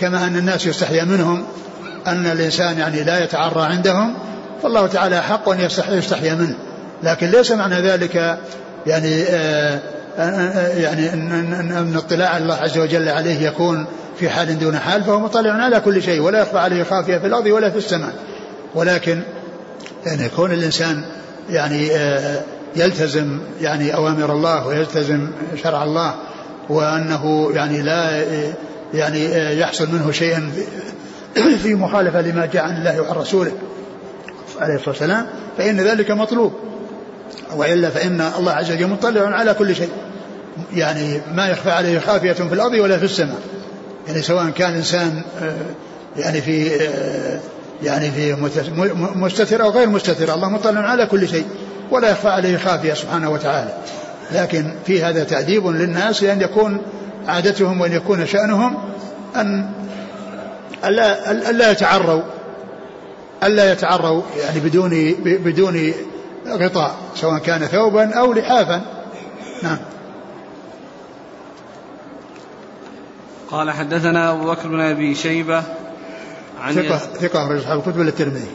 [0.00, 1.44] كما أن الناس يستحيا منهم
[2.06, 4.14] أن الإنسان يعني لا يتعرى عندهم
[4.64, 6.56] فالله تعالى حق أن يستحيا منه.
[7.02, 8.38] لكن ليس معنى ذلك
[8.86, 9.80] يعني آه
[10.68, 13.86] يعني أن اطلاع الله عز وجل عليه يكون
[14.18, 17.46] في حال دون حال فهو مطلع على كل شيء ولا يخفى عليه خافية في الأرض
[17.46, 18.12] ولا في السماء.
[18.74, 19.20] ولكن
[20.06, 21.04] يعني يكون الإنسان
[21.50, 22.40] يعني آه،
[22.76, 25.30] يلتزم يعني أوامر الله ويلتزم
[25.62, 26.14] شرع الله
[26.68, 28.24] وأنه يعني لا
[28.94, 30.50] يعني آه، يحصل منه شيئا
[31.62, 33.52] في مخالفة لما جاء عن الله وعن رسوله.
[34.64, 35.26] عليه الصلاة والسلام
[35.58, 36.52] فإن ذلك مطلوب.
[37.56, 39.90] وإلا فإن الله عز وجل مطلع على كل شيء.
[40.74, 43.38] يعني ما يخفى عليه خافية في الأرض ولا في السماء.
[44.08, 45.52] يعني سواء كان إنسان آه،
[46.16, 47.40] يعني في آه،
[47.82, 48.36] يعني في
[49.14, 51.44] مستتر أو غير مستتر الله مطلع على كل شيء
[51.90, 53.72] ولا يخفى عليه خافية سبحانه وتعالى.
[54.32, 56.78] لكن في هذا تأديب للناس لأن يكون
[57.28, 58.78] عادتهم وأن يكون شأنهم
[59.36, 59.70] أن
[60.84, 62.22] ألا, ألا يتعروا
[63.44, 65.92] ألا يتعروا يعني بدون بدون
[66.48, 68.84] غطاء سواء كان ثوبا أو لحافا.
[69.62, 69.78] نعم.
[73.50, 75.62] قال حدثنا أبو بكر بن أبي شيبة
[76.60, 78.50] عن ثقة ثقة أخرج أصحاب الكتب للترمذي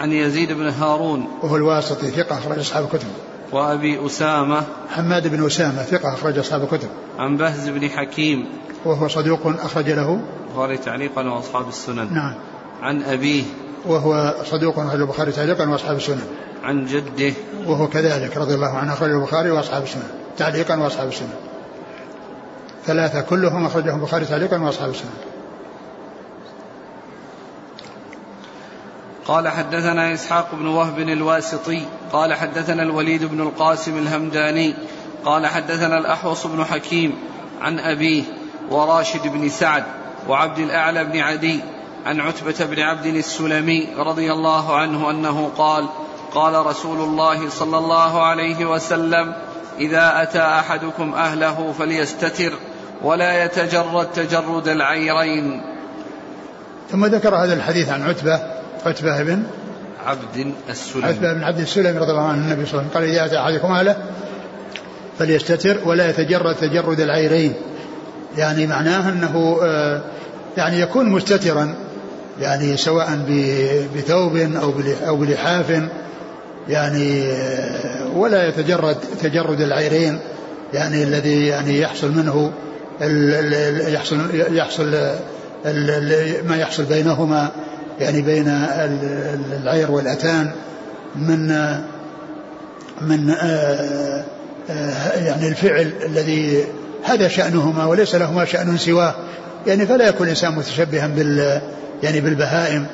[0.00, 3.08] عن يزيد بن هارون وهو الواسطي ثقة أخرج أصحاب الكتب.
[3.52, 6.88] وأبي أسامة حماد بن أسامة ثقة أخرج أصحاب الكتب.
[7.18, 8.48] عن بهز بن حكيم
[8.84, 10.20] وهو صدوق أخرج له.
[10.48, 12.14] البخاري تعليقا وأصحاب السنن.
[12.14, 12.34] نعم.
[12.82, 13.42] عن أبيه
[13.86, 16.26] وهو صدوق أخرج البخاري تعليقا وأصحاب السنن
[16.64, 17.32] عن جده.
[17.66, 21.34] وهو كذلك رضي الله عنه أخرج البخاري وأصحاب السنن تعليقا وأصحاب السنن
[22.86, 25.10] ثلاثة كلهم أخرجهم البخاري تعليقا وأصحاب السنن
[29.26, 34.74] قال حدثنا إسحاق بن وهب الواسطي قال حدثنا الوليد بن القاسم الهمداني
[35.24, 37.14] قال حدثنا الأحوص بن حكيم
[37.60, 38.22] عن أبيه
[38.70, 39.84] وراشد بن سعد
[40.28, 41.60] وعبد الأعلى بن عدي
[42.06, 45.88] عن عتبة بن عبد السلمي رضي الله عنه أنه قال
[46.34, 49.34] قال رسول الله صلى الله عليه وسلم
[49.78, 52.52] إذا أتى أحدكم أهله فليستتر
[53.02, 55.62] ولا يتجرد تجرد العيرين.
[56.90, 58.40] ثم ذكر هذا الحديث عن عتبة
[58.86, 59.42] عتبة بن
[60.06, 61.04] عبد السلمي.
[61.04, 63.38] عتبة بن عبد السلمي رضي الله عنه النبي صلى الله عليه وسلم قال إذا أتى
[63.38, 63.96] أحدكم أهله
[65.18, 67.54] فليستتر ولا يتجرد تجرد العيرين.
[68.36, 70.02] يعني معناه أنه آه،
[70.56, 71.74] يعني يكون مستترا.
[72.42, 73.18] يعني سواء
[73.96, 74.72] بثوب أو
[75.06, 75.82] أو بلحاف
[76.68, 77.24] يعني
[78.14, 80.18] ولا يتجرد تجرد العيرين
[80.74, 82.52] يعني الذي يعني يحصل منه
[83.92, 84.90] يحصل يحصل
[86.48, 87.50] ما يحصل بينهما
[88.00, 88.48] يعني بين
[89.52, 90.52] العير والأتان
[91.16, 91.48] من
[93.00, 94.24] من آه،
[94.70, 96.64] آه، يعني الفعل الذي
[97.04, 99.14] هذا شأنهما وليس لهما شأن سواه
[99.66, 101.60] يعني فلا يكون الإنسان متشبها بال
[102.02, 102.86] يعني بالبهائم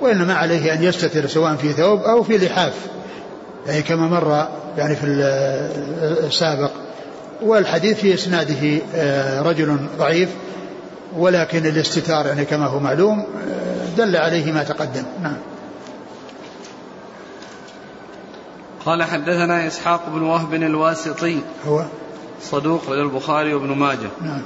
[0.00, 2.74] وإنما عليه أن يستتر سواء في ثوب أو في لحاف.
[3.66, 5.06] يعني كما مر يعني في
[6.26, 6.70] السابق.
[7.42, 10.28] والحديث في إسناده آه، رجل ضعيف
[11.16, 15.04] ولكن الاستتار يعني كما هو معلوم آه، دل عليه ما تقدم.
[15.22, 15.36] نعم.
[18.86, 21.84] قال حدثنا إسحاق بن وهب الواسطي هو؟
[22.42, 24.10] صدوق للبخاري وابن ماجه.
[24.22, 24.42] نعم.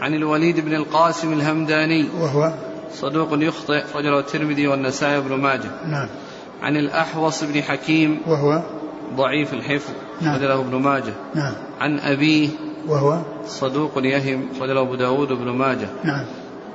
[0.00, 2.52] عن الوليد بن القاسم الهمداني وهو؟
[3.00, 5.70] صدوق يخطئ رجل الترمذي والنسائي وابن ماجه.
[5.86, 6.08] نعم.
[6.62, 8.62] عن الأحوص بن حكيم وهو؟
[9.16, 10.42] ضعيف الحفظ نعم.
[10.42, 11.12] له ابن ماجه.
[11.34, 11.52] نعم.
[11.80, 12.48] عن أبيه
[12.88, 15.88] وهو؟ صدوق يهم له أبو داود وابن ماجه.
[16.04, 16.24] نعم.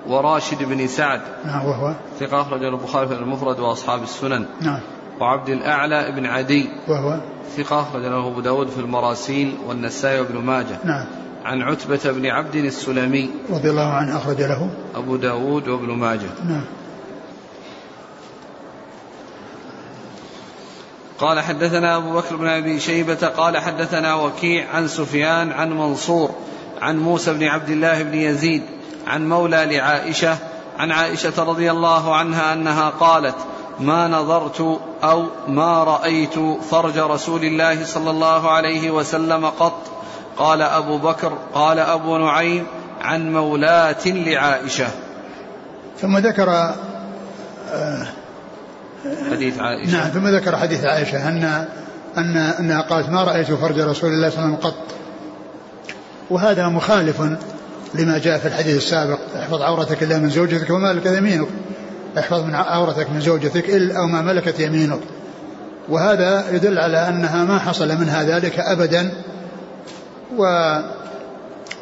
[0.08, 1.22] وراشد بن سعد.
[1.46, 4.46] نعم وهو؟ ثقة أخرج البخاري في المفرد وأصحاب السنن.
[4.62, 4.80] نعم.
[5.20, 6.70] وعبد الأعلى بن عدي.
[6.88, 7.20] وهو؟
[7.58, 10.78] ثقة أخرج له أبو داود في المراسيل والنسائي وابن ماجه.
[10.84, 11.06] نعم.
[11.46, 14.70] عن عتبة بن عبد السلمي رضي الله عنه أخرج له.
[14.96, 16.30] أبو داود وابن ماجه.
[16.48, 16.66] نعم.
[21.20, 26.32] قال حدثنا أبو بكر بن أبي شيبة قال حدثنا وكيع عن سفيان عن منصور
[26.82, 28.64] عن موسى بن عبد الله بن يزيد
[29.08, 30.38] عن مولى لعائشة
[30.80, 33.36] عن عائشة رضي الله عنها أنها قالت
[33.80, 40.01] ما نظرت أو ما رأيت فرج رسول الله صلى الله عليه وسلم قط
[40.38, 42.64] قال أبو بكر قال أبو نعيم
[43.02, 44.88] عن مولاة لعائشة.
[46.02, 46.76] ثم ذكر
[49.32, 49.92] حديث عائشة.
[49.92, 51.68] نعم ثم ذكر حديث عائشة أن
[52.18, 54.76] أن أنها قالت ما رأيت فرج رسول الله صلى الله عليه وسلم قط.
[56.30, 57.22] وهذا مخالف
[57.94, 59.20] لما جاء في الحديث السابق.
[59.40, 61.48] احفظ عورتك إلا من زوجتك وما ملكت يمينك.
[62.20, 65.00] احفظ من عورتك من زوجتك إلا أو ما ملكت يمينك.
[65.90, 69.12] وهذا يدل على أنها ما حصل منها ذلك أبدا.
[70.38, 70.44] و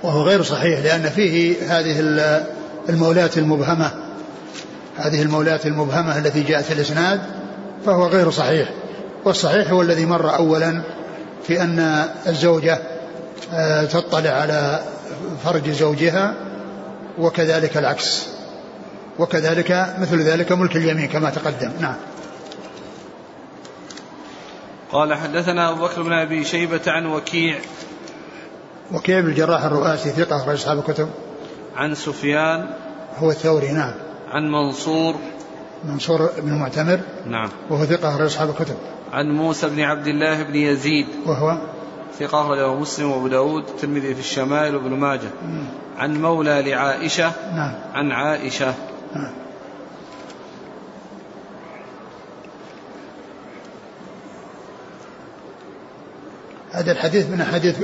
[0.04, 2.00] وهو غير صحيح لأن فيه هذه
[2.90, 3.92] المولاة المبهمة
[4.98, 7.22] هذه المولاة المبهمة التي جاءت في الإسناد
[7.86, 8.70] فهو غير صحيح.
[9.26, 10.82] والصحيح هو الذي مر أولا
[11.48, 12.80] في أن الزوجة
[13.54, 14.80] آه، تطلع على
[15.44, 16.34] فرج زوجها
[17.20, 18.28] وكذلك العكس.
[19.20, 21.72] وكذلك مثل ذلك ملك اليمين كما تقدم.
[21.80, 21.96] نعم.
[24.92, 27.60] قال حدثنا أبو بكر بن أبي شيبة عن وكيع
[28.93, 31.10] وكيع بن الجراح الرؤاسي ثقة أخرج أصحاب الكتب؟
[31.75, 32.69] عن سفيان.
[33.17, 33.93] هو الثوري نعم.
[34.32, 35.15] عن منصور.
[35.84, 36.99] منصور بن معتمر.
[37.25, 37.49] نعم.
[37.69, 38.75] وهو ثقة أخرج أصحاب الكتب.
[39.13, 41.08] عن موسى بن عبد الله بن يزيد.
[41.25, 41.58] وهو؟
[42.19, 45.30] ثقة أخرجه مسلم وأبو داود الترمذي في الشمائل وابن ماجه.
[45.97, 47.32] عن مولى لعائشة.
[47.56, 47.75] نعم.
[47.93, 48.73] عن عائشة.
[49.15, 49.32] نعم.
[56.71, 57.78] هذا الحديث من حديث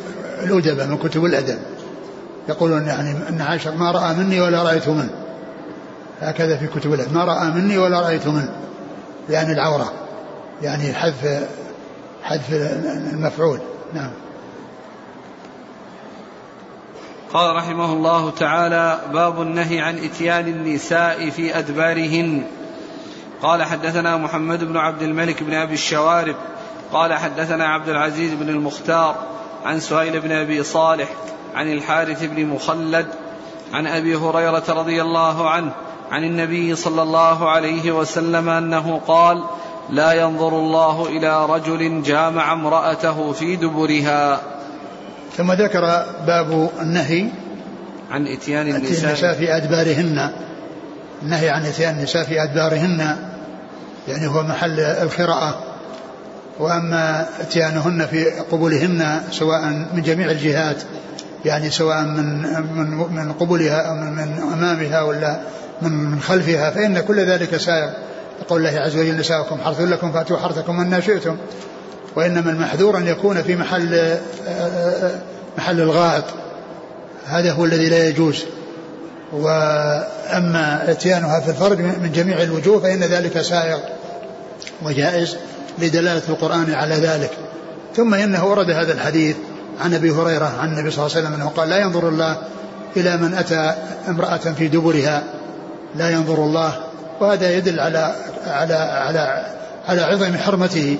[0.43, 1.59] الأدبة من كتب الأدب.
[2.49, 5.09] يقولون يعني أن عائشة ما رأى مني ولا رأيت منه.
[6.21, 7.13] هكذا في كتب الأدب.
[7.13, 8.55] ما رأى مني ولا رأيت منه.
[9.29, 9.93] يعني العورة.
[10.61, 11.47] يعني حذف
[12.23, 12.53] حذف
[13.13, 13.59] المفعول.
[13.93, 14.11] نعم.
[17.33, 22.43] قال رحمه الله تعالى باب النهي عن إتيان النساء في أدبارهن.
[23.41, 26.35] قال حدثنا محمد بن عبد الملك بن أبي الشوارب.
[26.93, 29.15] قال حدثنا عبد العزيز بن المختار.
[29.65, 31.09] عن سهيل بن أبي صالح
[31.55, 33.05] عن الحارث بن مخلد
[33.73, 35.71] عن أبي هريرة رضي الله عنه
[36.11, 39.43] عن النبي صلى الله عليه وسلم أنه قال
[39.89, 44.41] لا ينظر الله إلى رجل جامع امرأته في دبرها.
[45.37, 45.81] ثم ذكر
[46.27, 47.29] باب النهي
[48.11, 50.31] عن إتيان النساء, النساء في أدبارهن.
[51.23, 53.17] النهي عن إتيان النساء في أدبارهن
[54.07, 55.74] يعني هو محل القراءة.
[56.59, 59.61] وأما اتيانهن في قبولهن سواء
[59.93, 60.77] من جميع الجهات
[61.45, 62.41] يعني سواء من
[62.75, 65.39] من من قبلها أو من, من أمامها ولا
[65.81, 67.89] من من خلفها فإن كل ذلك سائر.
[68.41, 71.37] يقول الله عز وجل نساؤكم حرث لكم فأتوا حرثكم من شئتم.
[72.15, 74.17] وإنما المحذور أن يكون في محل
[75.57, 76.23] محل الغائط.
[77.27, 78.43] هذا هو الذي لا يجوز.
[79.33, 83.79] وأما اتيانها في الفرج من جميع الوجوه فإن ذلك سائر.
[84.83, 85.37] وجائز.
[85.79, 87.31] لدلاله القرآن على ذلك.
[87.95, 89.35] ثم إنه ورد هذا الحديث
[89.81, 92.37] عن أبي هريرة عن النبي صلى الله عليه وسلم أنه قال لا ينظر الله
[92.97, 93.75] إلى من أتى
[94.07, 95.23] امرأة في دبرها.
[95.95, 96.73] لا ينظر الله.
[97.21, 98.15] وهذا يدل على
[98.47, 99.45] على على
[99.87, 100.97] على عظم حرمته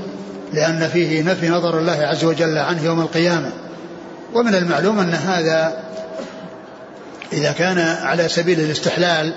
[0.53, 3.51] لأن فيه نفي نظر الله عز وجل عنه يوم القيامة.
[4.33, 5.73] ومن المعلوم أن هذا
[7.33, 9.33] إذا كان على سبيل الاستحلال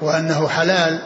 [0.00, 0.98] وأنه حلال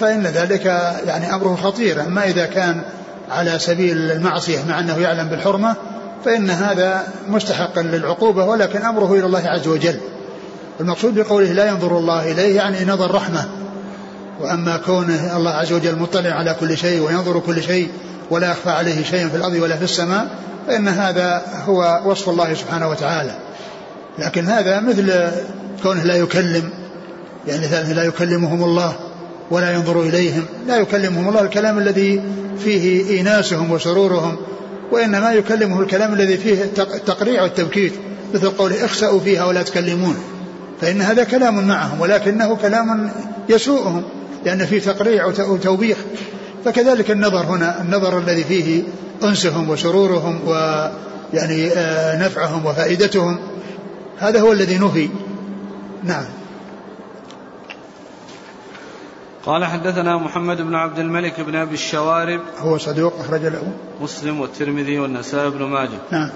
[0.00, 0.64] فإن ذلك
[1.06, 2.02] يعني أمره خطير.
[2.02, 2.82] أما إذا كان
[3.30, 5.76] على سبيل المعصية مع أنه يعلم بالحرمة
[6.24, 10.00] فإن هذا مستحق للعقوبة ولكن أمره إلى الله عز وجل.
[10.80, 13.48] المقصود بقوله لا ينظر الله إليه يعني نظر رحمة.
[14.40, 17.90] وأما كونه الله عز وجل مطلع على كل شيء وينظر كل شيء
[18.30, 20.28] ولا يخفى عليه شيء في الأرض ولا في السماء
[20.66, 23.34] فإن هذا هو وصف الله سبحانه وتعالى.
[24.18, 25.30] لكن هذا مثل
[25.82, 26.70] كونه لا يكلم
[27.46, 28.96] يعني لا يكلمهم الله.
[29.50, 32.22] ولا ينظر إليهم لا يكلمهم الله الكلام الذي
[32.64, 34.36] فيه إيناسهم وسرورهم
[34.92, 37.92] وإنما يكلمه الكلام الذي فيه التقريع والتبكيت
[38.34, 40.16] مثل قوله اخسأوا فيها ولا تكلمون.
[40.80, 43.10] فإن هذا كلام معهم ولكنه كلام
[43.48, 44.02] يسوءهم
[44.44, 45.96] لأن فيه تقريع وتوبيخ.
[46.64, 48.82] فكذلك النظر هنا النظر الذي فيه
[49.24, 53.38] أنسهم وسرورهم ويعني آه، نفعهم وفائدتهم
[54.18, 55.08] هذا هو الذي نهي.
[56.04, 56.24] نعم.
[59.46, 62.40] قال حدثنا محمد بن عبد الملك بن أبي الشوارب.
[62.58, 63.72] هو صدوق أخرج له.
[64.00, 65.98] مسلم والترمذي والنسائي بن ماجه.
[66.10, 66.30] نعم.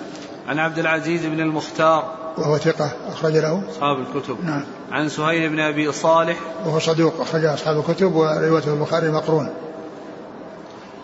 [0.49, 2.15] عن عبد العزيز بن المختار.
[2.39, 3.63] وهو ثقة أخرج له.
[3.71, 4.45] أصحاب الكتب.
[4.45, 4.65] نعم.
[4.93, 6.37] عن سهيل بن أبي صالح.
[6.67, 9.49] وهو صدوق أخرج أصحاب الكتب ورواية البخاري مقرون.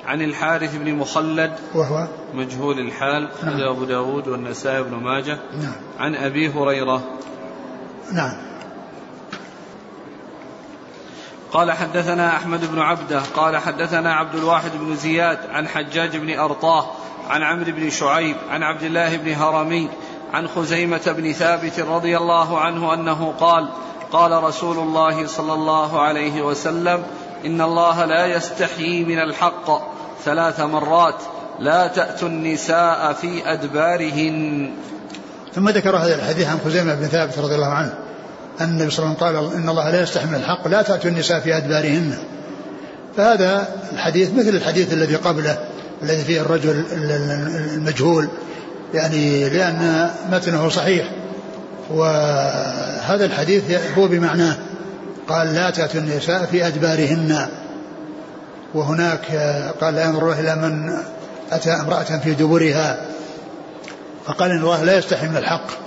[0.07, 1.53] عن الحارث بن مخلد.
[1.75, 3.29] وهو؟ مجهول الحال.
[3.45, 3.61] نعم.
[3.61, 5.39] أبو داود والنسائي بن ماجه.
[5.63, 5.73] نعم.
[5.99, 7.03] عن أبي هريرة.
[8.13, 8.50] نعم.
[11.53, 16.87] قال حدثنا أحمد بن عبده قال حدثنا عبد الواحد بن زياد عن حجاج بن أرطاه
[17.29, 19.89] عن عمرو بن شعيب عن عبد الله بن هرمي
[20.33, 23.69] عن خزيمة بن ثابت رضي الله عنه أنه قال
[24.13, 27.03] قال رسول الله صلى الله عليه وسلم
[27.47, 29.83] إن الله لا يستحيي من الحق
[30.25, 31.23] ثلاث مرات
[31.59, 34.71] لا تأتوا النساء في أدبارهن.
[35.55, 38.10] ثم ذكر هذا الحديث عن خزيمة بن ثابت رضي الله عنه.
[38.61, 41.11] أن النبي صلى الله عليه وسلم قال إن الله لا يستحي من الحق لا تأتوا
[41.11, 42.15] النساء في أدبارهن.
[43.17, 45.59] فهذا الحديث مثل الحديث الذي قبله
[46.03, 46.85] الذي فيه الرجل
[47.75, 48.29] المجهول.
[48.95, 51.11] يعني لأن متنه صحيح.
[51.91, 53.63] وهذا الحديث
[53.99, 54.57] هو بمعناه.
[55.29, 57.49] قال لا تأتوا النساء في أدبارهن.
[58.75, 59.25] وهناك
[59.81, 60.93] قال لا ينظر إلى من
[61.53, 63.07] أتى امرأة في دبرها.
[64.27, 65.80] فقال إن الله لا يستحي من الحق.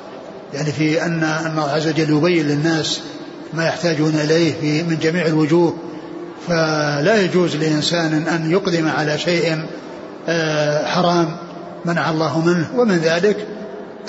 [0.54, 3.02] يعني في أن أن الله عز وجل يبين للناس
[3.54, 5.78] ما يحتاجون إليه في من جميع الوجوه
[6.48, 9.66] فلا يجوز لإنسان أن يقدم على شيء
[10.28, 11.38] آه، حرام
[11.86, 12.70] منع الله منه.
[12.76, 13.48] ومن ذلك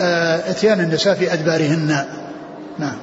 [0.00, 2.06] آه، إتيان النساء في أدبارهن.
[2.78, 2.96] نعم.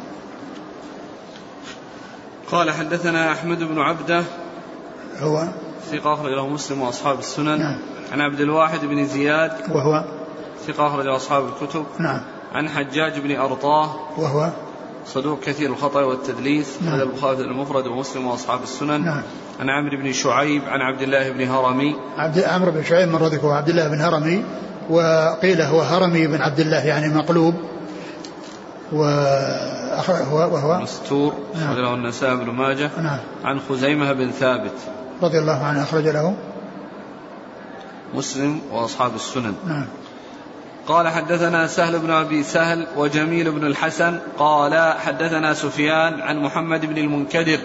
[2.52, 4.24] قال حدثنا أحمد بن عبدة
[5.20, 5.48] هو؟
[5.92, 7.60] ثقة له مسلم وأصحاب السنن.
[7.60, 7.78] نعم.
[8.12, 10.06] عن عبد الواحد بن زياد وهو؟
[10.68, 11.86] ثقة له أصحاب الكتب.
[12.00, 12.22] نعم.
[12.54, 13.96] عن حجاج بن أرطاه.
[14.18, 14.50] وهو
[15.06, 16.82] صدوق كثير الخطأ والتدليس.
[16.82, 16.94] نعم.
[16.94, 19.06] هذا البخاري المفرد ومسلم وأصحاب السنن.
[19.06, 19.22] نعم.
[19.60, 21.96] عن عمرو بن شعيب عن عبد الله بن هرمي.
[22.18, 24.44] عبد عمرو بن شعيب من ذكره عبد الله بن هرمي.
[24.90, 27.56] وقيل هو هرمي بن عبد الله يعني مقلوب.
[28.92, 30.80] وهو.
[30.82, 31.34] مستور.
[31.56, 31.78] نعم.
[31.78, 32.90] له النسائي بن ماجه.
[32.98, 33.20] نعم.
[33.44, 34.76] عن خزيمة بن ثابت.
[35.22, 36.36] رضي الله عنه أخرج له.
[38.14, 39.54] مسلم وأصحاب السنن.
[39.68, 39.86] نعم.
[40.88, 46.98] قال حدثنا سهل بن أبي سهل وجميل بن الحسن قال حدثنا سفيان عن محمد بن
[46.98, 47.60] المنكدر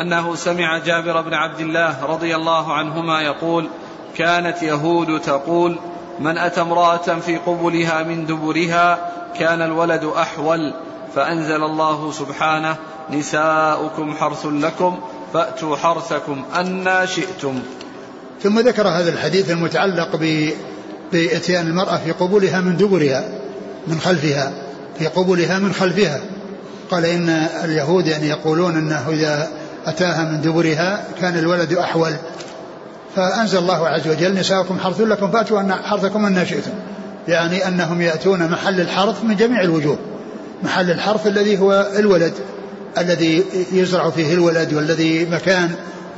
[0.00, 3.68] أنه سمع جابر بن عبد الله رضي الله عنهما يقول
[4.16, 5.78] كانت يهود تقول
[6.18, 10.74] من أتى امرأة في قبلها من دبرها كان الولد أحول
[11.14, 12.76] فأنزل الله سبحانه
[13.10, 14.98] نساؤكم حرث لكم
[15.34, 17.62] فأتوا حرثكم أنا شئتم.
[18.42, 20.52] ثم ذكر هذا الحديث المتعلق ب
[21.12, 23.28] بإتيان المرأة في قبولها من دبرها
[23.86, 24.52] من خلفها
[24.98, 26.20] في قبولها من خلفها.
[26.90, 27.28] قال إن
[27.64, 29.48] اليهود يعني يقولون أنه إذا
[29.86, 32.12] أتاها من دبرها كان الولد أحول.
[33.16, 36.70] فأنزل الله عز وجل نساؤكم حرث لكم فأتوا أن حرثكم أن شئتم.
[37.28, 39.98] يعني أنهم يأتون محل الحرث من جميع الوجوه.
[40.62, 42.32] محل الحرث الذي هو الولد
[42.98, 45.70] الذي يزرع فيه الولد والذي مكان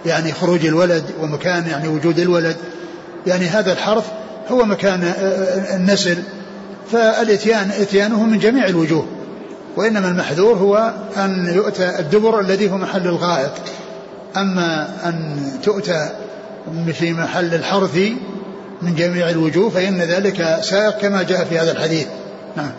[0.06, 2.56] يعني خروج الولد ومكان يعني وجود الولد.
[3.26, 4.04] يعني هذا الحرث
[4.52, 6.18] هو مكان آه، آه، النسل.
[6.92, 9.06] فالإتيان إتيانه من جميع الوجوه.
[9.76, 13.52] وإنما المحذور هو أن يؤتى الدبر الذي هو محل الغائط.
[14.36, 16.10] أما أن تؤتى
[16.92, 17.98] في محل الحرث
[18.82, 22.06] من جميع الوجوه فإن ذلك سائق كما جاء في هذا الحديث.
[22.56, 22.72] نعم.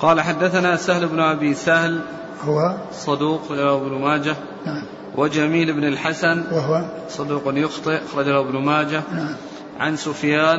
[0.00, 2.00] قال حدثنا سهل بن أبي سهل
[2.44, 4.36] هو صدوق ابن ماجه
[4.66, 4.82] نعم.
[5.16, 9.02] وجميل بن الحسن وهو صدوق يخطئ أخرجه ابن ماجه.
[9.12, 9.36] نعم.
[9.80, 10.58] عن سفيان.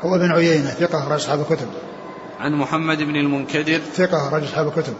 [0.00, 1.68] هو بن عيينة ثقة رجل أصحاب الكتب.
[2.40, 3.80] عن محمد بن المنكدر.
[3.94, 4.94] ثقة رجل أصحاب الكتب.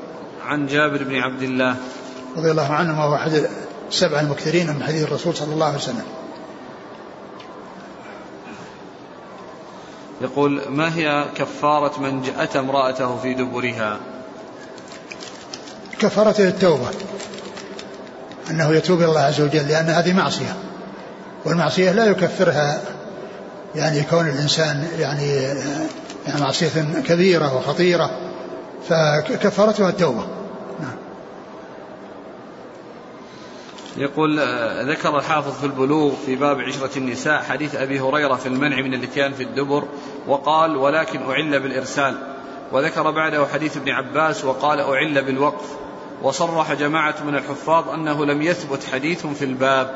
[0.47, 1.77] عن جابر بن عبد الله.
[2.37, 3.49] رضي الله عنه وهو أحد
[3.89, 6.05] السبع المكثرين من حديث الرسول صلى الله عليه وسلم.
[10.21, 13.99] يقول ما هي كفارة من أتى امرأته في دبرها؟
[15.99, 16.91] كفارته التوبة.
[18.51, 20.57] أنه يتوب إلى الله عز وجل لأن هذه معصية.
[21.45, 22.83] والمعصية لا يكفرها
[23.75, 25.33] يعني كون الإنسان يعني,
[26.27, 26.69] يعني معصية
[27.07, 28.11] كبيرة وخطيرة
[28.89, 30.27] فكفارتها التوبة.
[30.81, 30.97] نعم.
[33.97, 34.41] يقول
[34.91, 39.33] ذكر الحافظ في البلوغ في باب عشرة النساء حديث أبي هريرة في المنع من الاتيان
[39.33, 39.85] في الدبر
[40.27, 42.15] وقال ولكن أعل بالإرسال
[42.73, 45.67] وذكر بعده حديث ابن عباس وقال أعل بالوقف
[46.23, 49.91] وصرح جماعة من الحفاظ أنه لم يثبت حديث في الباب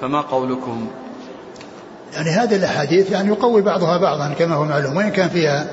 [0.00, 0.88] فما قولكم؟
[2.14, 5.66] يعني هذه الأحاديث يعني يقوي بعضها بعضا كما هو معلوم وإن كان فيها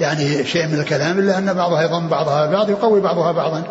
[0.00, 3.64] يعني شيء من الكلام إلا أن بعضها يضم بعضها بعض يقوي بعضها بعضا.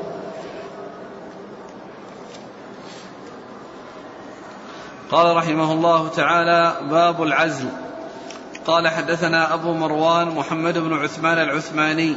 [5.11, 7.67] قال رحمه الله تعالى باب العزل.
[8.67, 12.15] قال حدثنا أبو مروان محمد بن عثمان العثماني.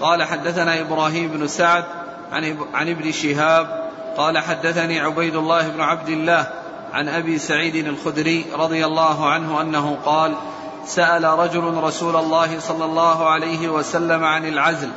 [0.00, 1.84] قال حدثنا إبراهيم بن سعد
[2.32, 6.46] عن عن ابن شهاب قال حدثني عبيد الله بن عبد الله
[6.92, 10.34] عن أبي سعيد الخدري رضي الله عنه أنه قال
[10.86, 14.88] سأل رجل رسول الله صلى الله عليه وسلم عن العزل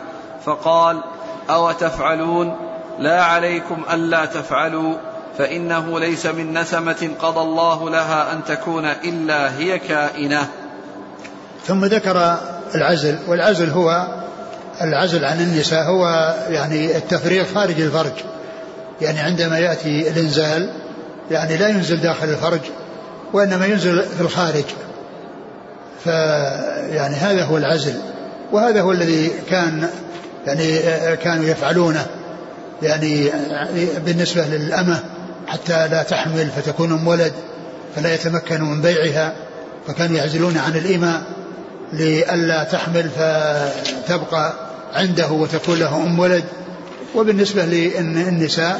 [0.45, 1.03] فقال
[1.49, 2.55] أو تفعلون؟
[2.99, 4.95] لا عليكم ألا تفعلوا
[5.37, 10.47] فإنه ليس من نسمة قضى الله لها أن تكون إلا هي كائنة.
[11.65, 12.37] ثم ذكر
[12.75, 14.07] العزل والعزل هو
[14.81, 18.13] العزل عن النساء هو يعني التفريغ خارج الفرج.
[19.01, 20.69] يعني عندما يأتي الإنزال
[21.31, 22.59] يعني لا ينزل داخل الفرج
[23.33, 24.63] وإنما ينزل في الخارج.
[26.03, 27.93] فيعني هذا هو العزل
[28.51, 29.89] وهذا هو الذي كان
[30.47, 30.81] يعني
[31.15, 32.05] كانوا يفعلونه.
[32.81, 33.31] يعني
[34.05, 34.99] بالنسبة للأمة
[35.47, 37.33] حتى لا تحمل فتكون أم ولد
[37.95, 39.33] فلا يتمكنوا من بيعها
[39.87, 41.21] فكانوا يعزلون عن الإماء
[41.93, 44.53] لئلا تحمل فتبقى
[44.95, 46.43] عنده وتكون له أم ولد.
[47.15, 48.79] وبالنسبة للنساء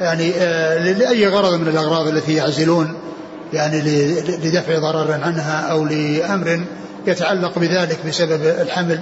[0.00, 2.94] يعني آه، لأي غرض من الأغراض التي يعزلون
[3.52, 3.80] يعني
[4.44, 6.60] لدفع ضرر عنها أو لأمر
[7.06, 9.00] يتعلق بذلك بسبب الحمل.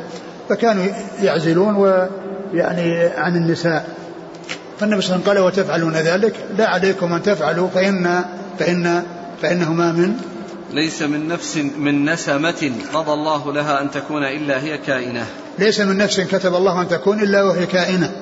[0.49, 0.85] فكانوا
[1.23, 3.87] يعزلون ويعني عن النساء.
[4.81, 8.25] فالنبي صلى الله عليه وسلم قال وتفعلون ذلك؟ لا عليكم أن تفعلوا فإن
[8.59, 9.03] فإن
[9.43, 10.32] فإنه ما من
[10.73, 15.27] ليس من نفس من نسمة قضى الله لها أن تكون إلا هي كائنة.
[15.59, 18.13] ليس من نفس كتب الله أن تكون إلا وهي كائنة.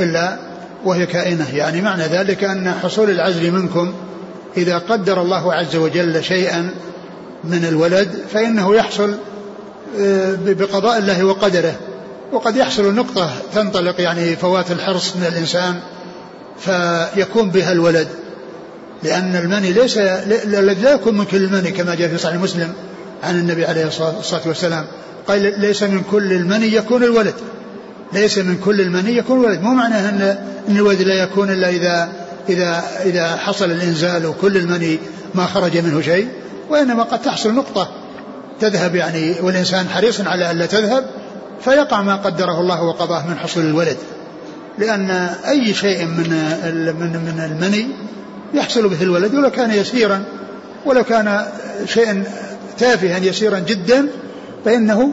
[0.00, 0.38] إلا
[0.84, 1.56] وهي كائنة.
[1.56, 3.94] يعني معنى ذلك أن حصول العزل منكم
[4.56, 6.70] إذا قدر الله عز وجل شيئا
[7.44, 9.14] من الولد فإنه يحصل
[10.00, 11.74] آه، بقضاء الله وقدره.
[12.32, 15.80] وقد يحصل نقطة تنطلق يعني فوات الحرص من الإنسان
[16.58, 18.08] فيكون بها الولد.
[19.04, 22.72] لأن المني ليس الذي لا يكون من كل المني كما جاء في صحيح مسلم
[23.22, 24.86] عن النبي عليه الصلاة والسلام.
[25.28, 27.34] قال ليس من كل المني يكون الولد.
[28.12, 29.60] ليس من كل المني يكون الولد.
[29.60, 30.38] مو معناه أن
[30.68, 32.12] أن الولد لا يكون إلا إذا
[32.48, 34.98] إذا إذا حصل الإنزال وكل المني
[35.34, 36.28] ما خرج منه شيء
[36.70, 37.88] وإنما قد تحصل نقطة
[38.60, 41.04] تذهب يعني والإنسان حريص على ألا تذهب
[41.64, 43.96] فيقع ما قدره الله وقضاه من حصول الولد.
[44.78, 45.10] لأن
[45.48, 46.30] أي شيء من
[47.00, 47.88] من من المني
[48.54, 50.24] يحصل به الولد ولو كان يسيرا
[50.84, 51.46] ولو كان
[51.86, 52.24] شيئا
[52.78, 54.08] تافها يسيرا جدا
[54.64, 55.12] فإنه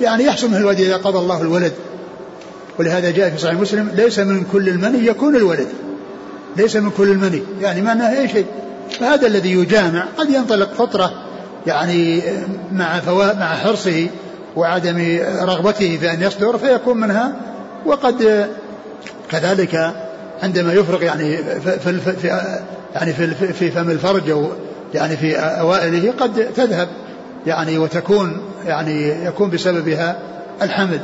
[0.00, 1.72] يعني يحصل منه الولد إذا قضى الله الولد.
[2.78, 5.68] ولهذا جاء في صحيح مسلم ليس من كل المني يكون الولد.
[6.56, 8.46] ليس من كل المني يعني معناه أي شيء.
[9.00, 11.12] فهذا الذي يجامع قد ينطلق فطرة
[11.66, 12.22] يعني
[12.72, 14.06] مع مع حرصه
[14.56, 17.32] وعدم رغبته في أن يصدر فيكون منها.
[17.86, 18.48] وقد
[19.30, 19.94] كذلك
[20.42, 22.40] عندما يفرغ يعني في, في, في
[22.94, 24.48] يعني في, في فم الفرج أو
[24.94, 26.88] يعني في أوائله قد تذهب
[27.46, 30.18] يعني وتكون يعني يكون بسببها
[30.62, 31.00] الحمل.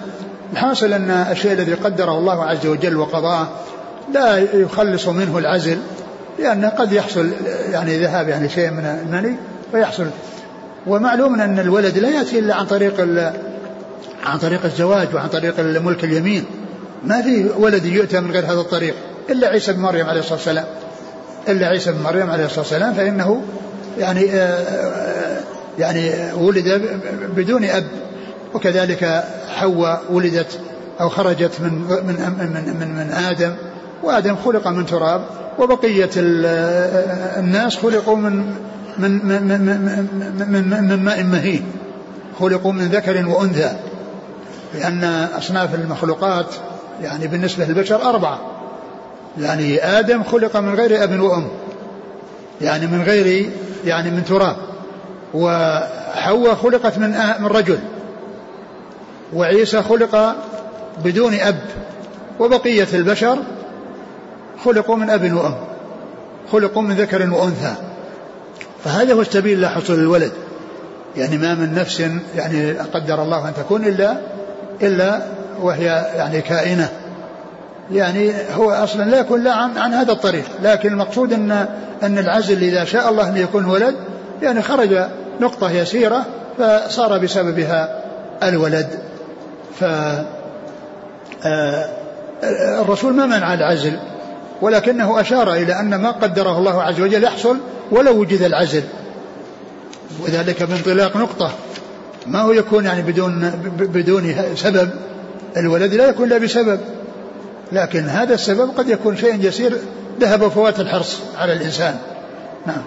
[0.52, 3.48] الحاصل أن الشيء الذي قدره الله عز وجل وقضاه
[4.14, 5.78] لا يخلص منه العزل
[6.38, 7.30] لأن قد يحصل
[7.70, 9.36] يعني ذهاب يعني شيء من المني
[9.72, 10.06] فيحصل
[10.86, 13.00] ومعلوم أن الولد لا يأتي إلا عن طريق
[14.26, 16.44] عن طريق الزواج وعن طريق الملك اليمين.
[17.04, 18.94] ما في ولد يؤتى من غير هذا الطريق.
[19.30, 20.64] إلا عيسى بن مريم عليه الصلاة والسلام.
[21.48, 23.42] إلا عيسى بن مريم عليه الصلاة والسلام فإنه
[23.98, 25.40] يعني آه، آه،
[25.78, 27.00] يعني ولد
[27.36, 27.86] بدون أب.
[28.54, 30.60] وكذلك حواء ولدت
[31.00, 33.54] أو خرجت من من من من, من آدم.
[34.02, 35.24] وآدم خلق من تراب.
[35.58, 38.54] وبقية الناس خلقوا من
[38.98, 39.60] من من من,
[40.48, 41.66] من, من, من ماء مهين.
[42.40, 43.76] خلقوا من ذكر وأنثى.
[44.74, 45.04] لأن
[45.38, 46.46] أصناف المخلوقات
[47.02, 48.55] يعني بالنسبة للبشر أربعة.
[49.40, 51.48] يعني آدم خلق من غير أب وأم.
[52.60, 53.50] يعني من غير
[53.84, 54.56] يعني من تراب.
[55.34, 57.10] وحواء خلقت من
[57.40, 57.78] من رجل.
[59.34, 60.36] وعيسى خلق
[61.04, 61.60] بدون أب.
[62.40, 63.38] وبقية البشر
[64.64, 65.54] خلقوا من أب وأم.
[66.52, 67.74] خلقوا من ذكر وأنثى.
[68.84, 70.32] فهذا هو السبيل إلى حصول الولد
[71.16, 72.02] يعني ما من نفس
[72.36, 74.16] يعني قدر الله أن تكون إلا
[74.82, 75.22] إلا
[75.60, 75.84] وهي
[76.16, 76.88] يعني كائنة.
[77.92, 81.66] يعني هو أصلا لا يكون لا عن, عن هذا الطريق لكن المقصود أن
[82.02, 83.94] أن العزل إذا شاء الله أن يكون ولد
[84.42, 84.98] يعني خرج
[85.40, 86.26] نقطة يسيرة
[86.58, 88.02] فصار بسببها
[88.42, 88.88] الولد.
[89.80, 89.84] ف
[91.44, 91.88] آه،
[92.80, 93.98] الرسول ما منع العزل
[94.62, 97.56] ولكنه أشار إلى أن ما قدره الله عز وجل يحصل
[97.90, 98.82] ولو وجد العزل.
[100.20, 101.52] وذلك بانطلاق نقطة.
[102.26, 104.90] ما هو يكون يعني بدون بدون سبب.
[105.56, 106.80] الولد لا يكون الا بسبب.
[107.72, 109.78] لكن هذا السبب قد يكون شيء يسير
[110.20, 111.98] ذهب فوات الحرص على الإنسان.
[112.66, 112.82] نعم.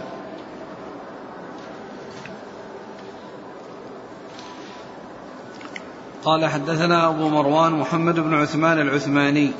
[6.23, 9.51] قال حدثنا أبو مروان محمد بن عثمان العثماني.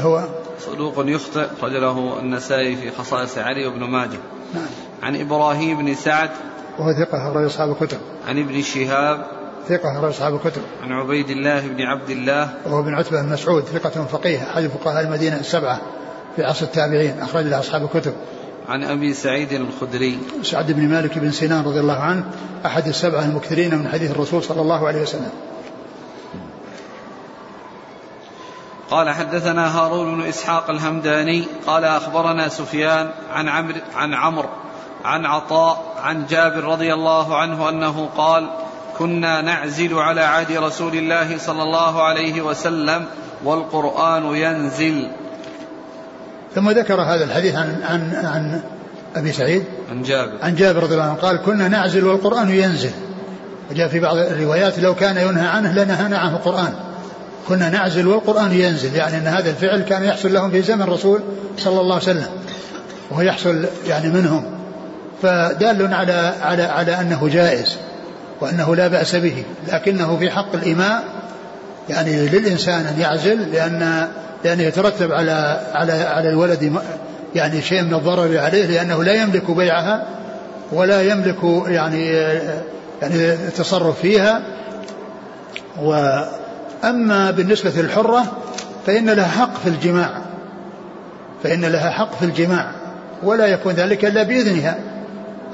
[0.00, 0.24] هو؟
[0.60, 4.18] صدوق يخطئ رجله النسائي في خصائص علي وابن ماجه.
[4.54, 4.66] نعم.
[5.02, 6.30] عن إبراهيم بن سعد.
[6.78, 7.98] وهو ثقة أخرج أصحاب الكتب.
[8.28, 9.26] عن ابن شهاب.
[9.68, 10.62] ثقة أخرج أصحاب الكتب.
[10.82, 12.54] عن عبيد الله بن عبد الله.
[12.66, 15.80] وهو بن عتبة بن مسعود ثقة فقيه أحد فقهاء المدينة السبعة
[16.36, 18.14] في عصر التابعين أخرج له أصحاب الكتب.
[18.68, 20.18] عن أبي سعيد الخدري.
[20.42, 22.24] سعد بن مالك بن سنان رضي الله عنه
[22.66, 25.30] أحد السبعة المكثرين من حديث الرسول صلى الله عليه وسلم.
[28.90, 34.48] قال حدثنا هارون بن إسحاق الهمداني قال أخبرنا سفيان عن عمرو عن عمرو
[35.04, 38.50] عن عطاء عن جابر رضي الله عنه أنه قال
[38.98, 43.04] كنا نعزل على عهد رسول الله صلى الله عليه وسلم
[43.44, 45.08] والقرآن ينزل.
[46.54, 48.60] ثم ذكر هذا الحديث عن عن عن
[49.16, 49.64] أبي سعيد.
[49.90, 50.38] عن جابر.
[50.42, 52.90] عن جابر رضي الله عنه قال كنا نعزل والقرآن ينزل.
[53.70, 56.74] وجاء في بعض الروايات لو كان ينهى عنه لنهانا عنه القرآن.
[57.48, 58.94] كنا نعزل والقرآن ينزل.
[58.94, 61.20] يعني أن هذا الفعل كان يحصل لهم في زمن الرسول
[61.58, 62.26] صلى الله عليه وسلم.
[63.10, 64.44] وهو يحصل يعني منهم.
[65.22, 67.76] فدال على على على أنه جائز.
[68.40, 71.04] وأنه لا بأس به لكنه في حق الإماء
[71.88, 74.08] يعني للإنسان أن يعزل لأن
[74.44, 76.72] لأنه يترتب على على على الولد
[77.34, 80.06] يعني شيء من الضرر عليه لأنه لا يملك بيعها
[80.72, 82.06] ولا يملك يعني
[83.02, 84.42] يعني التصرف فيها.
[85.82, 86.20] و
[86.84, 88.24] أما بالنسبة للحرة
[88.86, 90.10] فإن لها حق في الجماع.
[91.42, 92.70] فإن لها حق في الجماع
[93.22, 94.78] ولا يكون ذلك إلا بإذنها.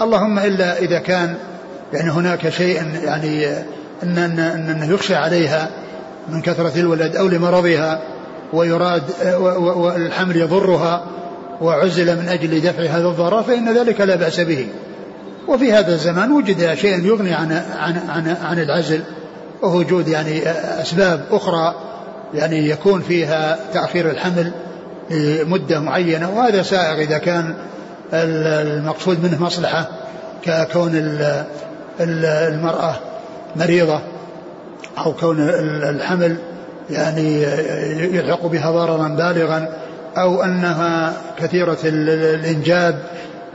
[0.03, 1.35] اللهم إلا إذا كان
[1.93, 3.47] يعني هناك شيء يعني
[4.03, 5.69] أن أنه يخشى عليها
[6.29, 8.03] من كثرة الولد أو لمرضها
[8.53, 9.03] ويراد
[9.77, 11.05] والحمل يضرها
[11.61, 14.67] وعزل من أجل دفع هذا الضرر فإن ذلك لا بأس به.
[15.49, 19.01] وفي هذا الزمان وجد شيء يغني عن عن عن, عن العزل
[19.63, 20.49] ووجود يعني
[20.83, 21.75] أسباب أخرى
[22.35, 24.53] يعني يكون فيها تأخير الحمل
[25.11, 27.55] لمدة معينة وهذا سائغ إذا كان
[28.13, 29.89] المقصود منه مصلحة
[30.43, 31.19] ككون
[32.01, 32.95] المرأة
[33.57, 34.01] مريضة
[34.99, 35.49] أو كون
[35.83, 36.37] الحمل
[36.91, 37.43] يعني
[38.17, 39.69] يلحق بها ضررا بالغا
[40.17, 43.03] أو أنها كثيرة الإنجاب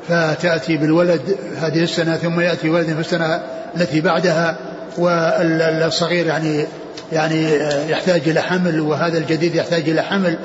[0.08, 1.22] فتأتي بالولد
[1.58, 3.42] هذه السنة ثم يأتي ولد في السنة
[3.76, 4.58] التي بعدها
[4.98, 6.66] والصغير يعني
[7.12, 7.46] يعني
[7.90, 10.38] يحتاج إلى حمل وهذا الجديد يحتاج إلى حمل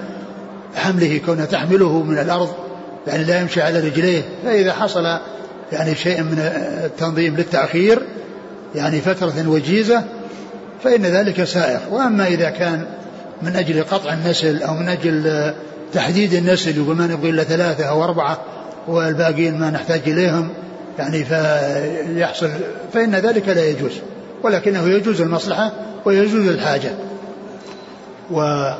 [0.74, 2.48] حمله كونه تحمله من الأرض
[3.06, 5.18] يعني لا يمشي على رجليه فإذا حصل
[5.72, 6.38] يعني شيء من
[6.84, 8.02] التنظيم للتأخير
[8.74, 10.04] يعني فترة وجيزة
[10.84, 11.78] فإن ذلك سائغ.
[11.90, 12.86] وأما إذا كان
[13.42, 15.52] من أجل قطع النسل أو من أجل
[15.92, 18.38] تحديد النسل يقول ما نبغي إلا ثلاثة أو أربعة
[18.88, 20.48] والباقيين ما نحتاج إليهم
[20.98, 22.50] يعني فيحصل
[22.92, 23.92] فإن ذلك لا يجوز.
[24.42, 25.72] ولكنه يجوز المصلحة
[26.04, 26.90] ويجوز الحاجة.
[28.30, 28.78] وهذا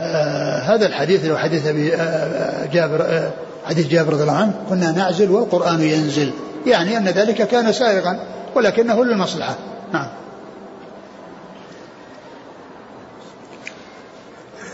[0.00, 3.30] آه، الحديث لو حديث أبي آه، آه، جابر
[3.66, 6.32] حديث جابر رضي الله عنه كنا نعزل والقرآن ينزل.
[6.66, 8.20] يعني أن ذلك كان سائغا
[8.54, 9.56] ولكنه للمصلحة.
[9.92, 10.08] نعم.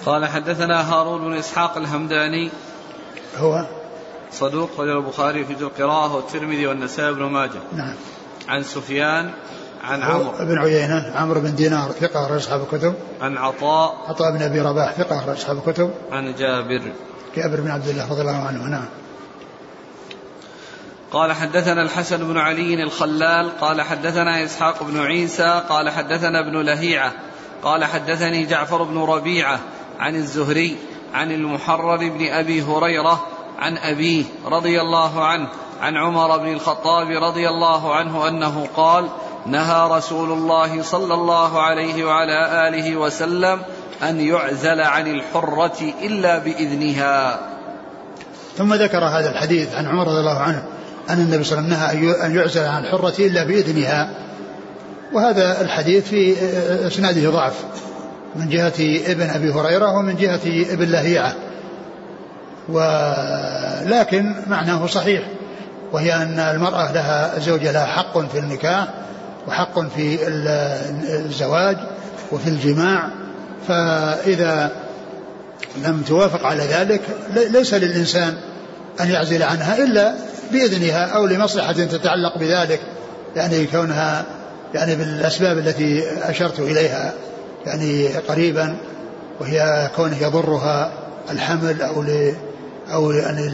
[0.06, 2.50] قال حدثنا هارون بن إسحاق الهمداني
[3.38, 3.66] هو؟
[4.32, 7.60] صدوق رجل البخاري في القراءة والترمذي والنسائي بن ماجه.
[7.72, 7.94] نعم.
[8.48, 9.30] عن سفيان
[9.84, 10.32] عن عمرو.
[10.40, 12.94] بن عيينة عمرو بن دينار ثقة أخرج أصحاب الكتب.
[13.20, 13.94] عن عطاء.
[14.08, 15.90] عطاء بن أبي رباح ثقة أخرج أصحاب الكتب.
[16.12, 16.92] عن جابر.
[17.36, 18.86] جابر بن عبد الله رضي الله عنه نعم.
[21.12, 27.12] قال حدثنا الحسن بن علي الخلال قال حدثنا إسحاق بن عيسى قال حدثنا ابن لهيعة
[27.62, 29.60] قال حدثني جعفر بن ربيعة
[29.98, 30.76] عن الزهري
[31.14, 33.26] عن المحرر بن أبي هريرة
[33.58, 35.48] عن أبيه رضي الله عنه
[35.80, 39.08] عن عمر بن الخطاب رضي الله عنه أنه قال
[39.46, 43.62] نهى رسول الله صلى الله عليه وعلى آله وسلم
[44.02, 47.38] أن يعزل عن الحرة إلا بإذنها.
[48.56, 50.62] ثم ذكر هذا الحديث عن عمر رضي الله عنه
[51.10, 54.10] أن النبي صلى الله عليه وسلم نهى أن يعزل عن الحرة إلا بإذنها.
[55.12, 56.36] وهذا الحديث في
[56.86, 57.54] إسناده ضعف
[58.36, 61.34] من جهة ابن أبي هريرة ومن جهة ابن لهيعة.
[62.68, 65.22] ولكن معناه صحيح
[65.92, 68.88] وهي أن المرأة لها زوجها لها حق في النكاح
[69.48, 70.18] وحق في
[71.26, 71.76] الزواج
[72.32, 73.08] وفي الجماع
[73.68, 74.70] فإذا
[75.84, 77.00] لم توافق على ذلك
[77.50, 78.34] ليس للإنسان
[79.00, 80.14] أن يعزل عنها إلا
[80.52, 82.80] بإذنها أو لمصلحة تتعلق بذلك
[83.36, 84.24] يعني كونها
[84.74, 87.12] يعني بالأسباب التي أشرت إليها
[87.66, 88.76] يعني قريبا
[89.40, 90.92] وهي كونه يضرها
[91.30, 92.34] الحمل أو ل
[92.92, 93.48] أو يعني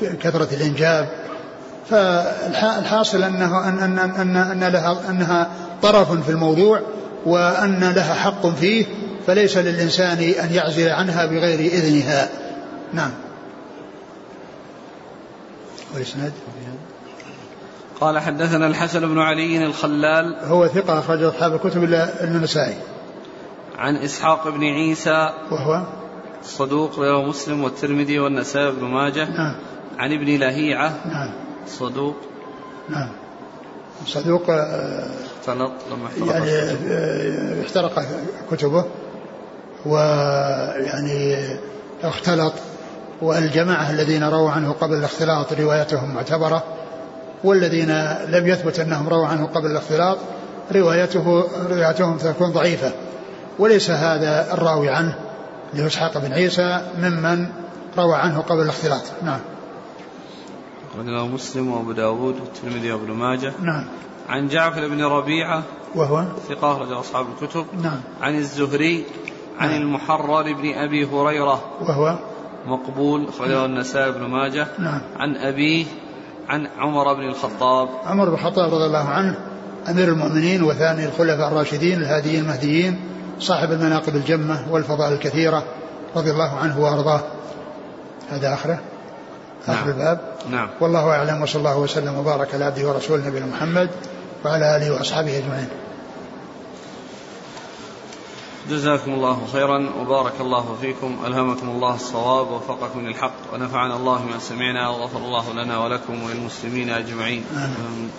[0.00, 1.08] لكثرة الإنجاب.
[1.90, 5.50] فالحاصل انه ان ان ان, أن لها أنها
[5.82, 6.80] طرف في الموضوع
[7.26, 8.86] وأن لها حق فيه
[9.26, 12.28] فليس للإنسان أن يعزل عنها بغير إذنها.
[12.92, 13.10] نعم.
[15.94, 16.32] والإسناد؟
[18.00, 20.36] قال حدثنا الحسن بن علي الخلال.
[20.42, 22.76] هو ثقة أخرج أصحاب الكتب إلا النسائي.
[23.78, 25.30] عن إسحاق بن عيسى.
[25.50, 25.82] وهو؟
[26.44, 29.24] صدوق رواه مسلم والترمذي والنسائي بن ماجه.
[29.24, 29.56] نعم.
[29.98, 31.00] عن ابن لهيعة.
[31.06, 31.51] نعم.
[31.66, 32.14] صدوق؟
[32.88, 33.08] نعم.
[34.06, 35.06] صدوق آه،
[35.40, 36.50] اختلط لما احترق يعني
[36.90, 38.04] آه، احترق
[38.50, 38.84] كتبه
[39.86, 41.36] ويعني
[42.02, 42.52] اختلط
[43.22, 46.62] والجماعة الذين رووا عنه قبل الاختلاط روايتهم معتبرة
[47.44, 47.90] والذين
[48.28, 50.18] لم يثبت أنهم رووا عنه قبل الاختلاط
[50.72, 52.92] روايته روايتهم تكون ضعيفة.
[53.58, 55.14] وليس هذا الراوي عنه
[55.74, 57.46] اسحاق بن عيسى ممن
[57.98, 59.02] روى عنه قبل الاختلاط.
[59.22, 59.40] نعم.
[60.94, 63.52] أخرجه مسلم وأبو داود والترمذي وابن ماجه.
[63.62, 63.84] نعم.
[64.28, 65.62] عن جعفر بن ربيعة.
[65.94, 67.66] وهو؟ ثقة أخرج أصحاب الكتب.
[67.82, 68.00] نعم.
[68.20, 69.04] عن الزهري.
[69.58, 69.82] عن نعم.
[69.82, 71.62] المحرر بن أبي هريرة.
[71.80, 72.18] وهو؟
[72.66, 73.28] مقبول.
[73.28, 74.66] أخرجه النسائي بن ماجه.
[74.78, 75.00] نعم.
[75.16, 75.84] عن أبيه.
[76.48, 77.88] عن عمر بن الخطاب.
[78.04, 79.38] عمر بن الخطاب رضي الله عنه
[79.88, 83.00] أمير المؤمنين وثاني الخلفاء الراشدين الهاديين المهديين
[83.38, 85.64] صاحب المناقب الجمة والفضائل الكثيرة
[86.16, 87.20] رضي الله عنه وأرضاه.
[88.30, 88.80] هذا آخره.
[89.68, 89.88] آخر نعم.
[89.88, 90.31] الباب.
[90.50, 90.68] نعم.
[90.80, 93.90] والله أعلم وصلى الله وسلم وبارك على عبده ورسوله نبينا محمد
[94.44, 95.68] وعلى آله وأصحابه أجمعين.
[98.70, 101.16] جزاكم الله خيرا وبارك الله فيكم.
[101.26, 107.44] ألهمكم الله الصواب ووفقكم للحق ونفعنا الله ما سمعنا وغفر الله لنا ولكم وللمسلمين أجمعين.
[107.56, 108.10] آمين.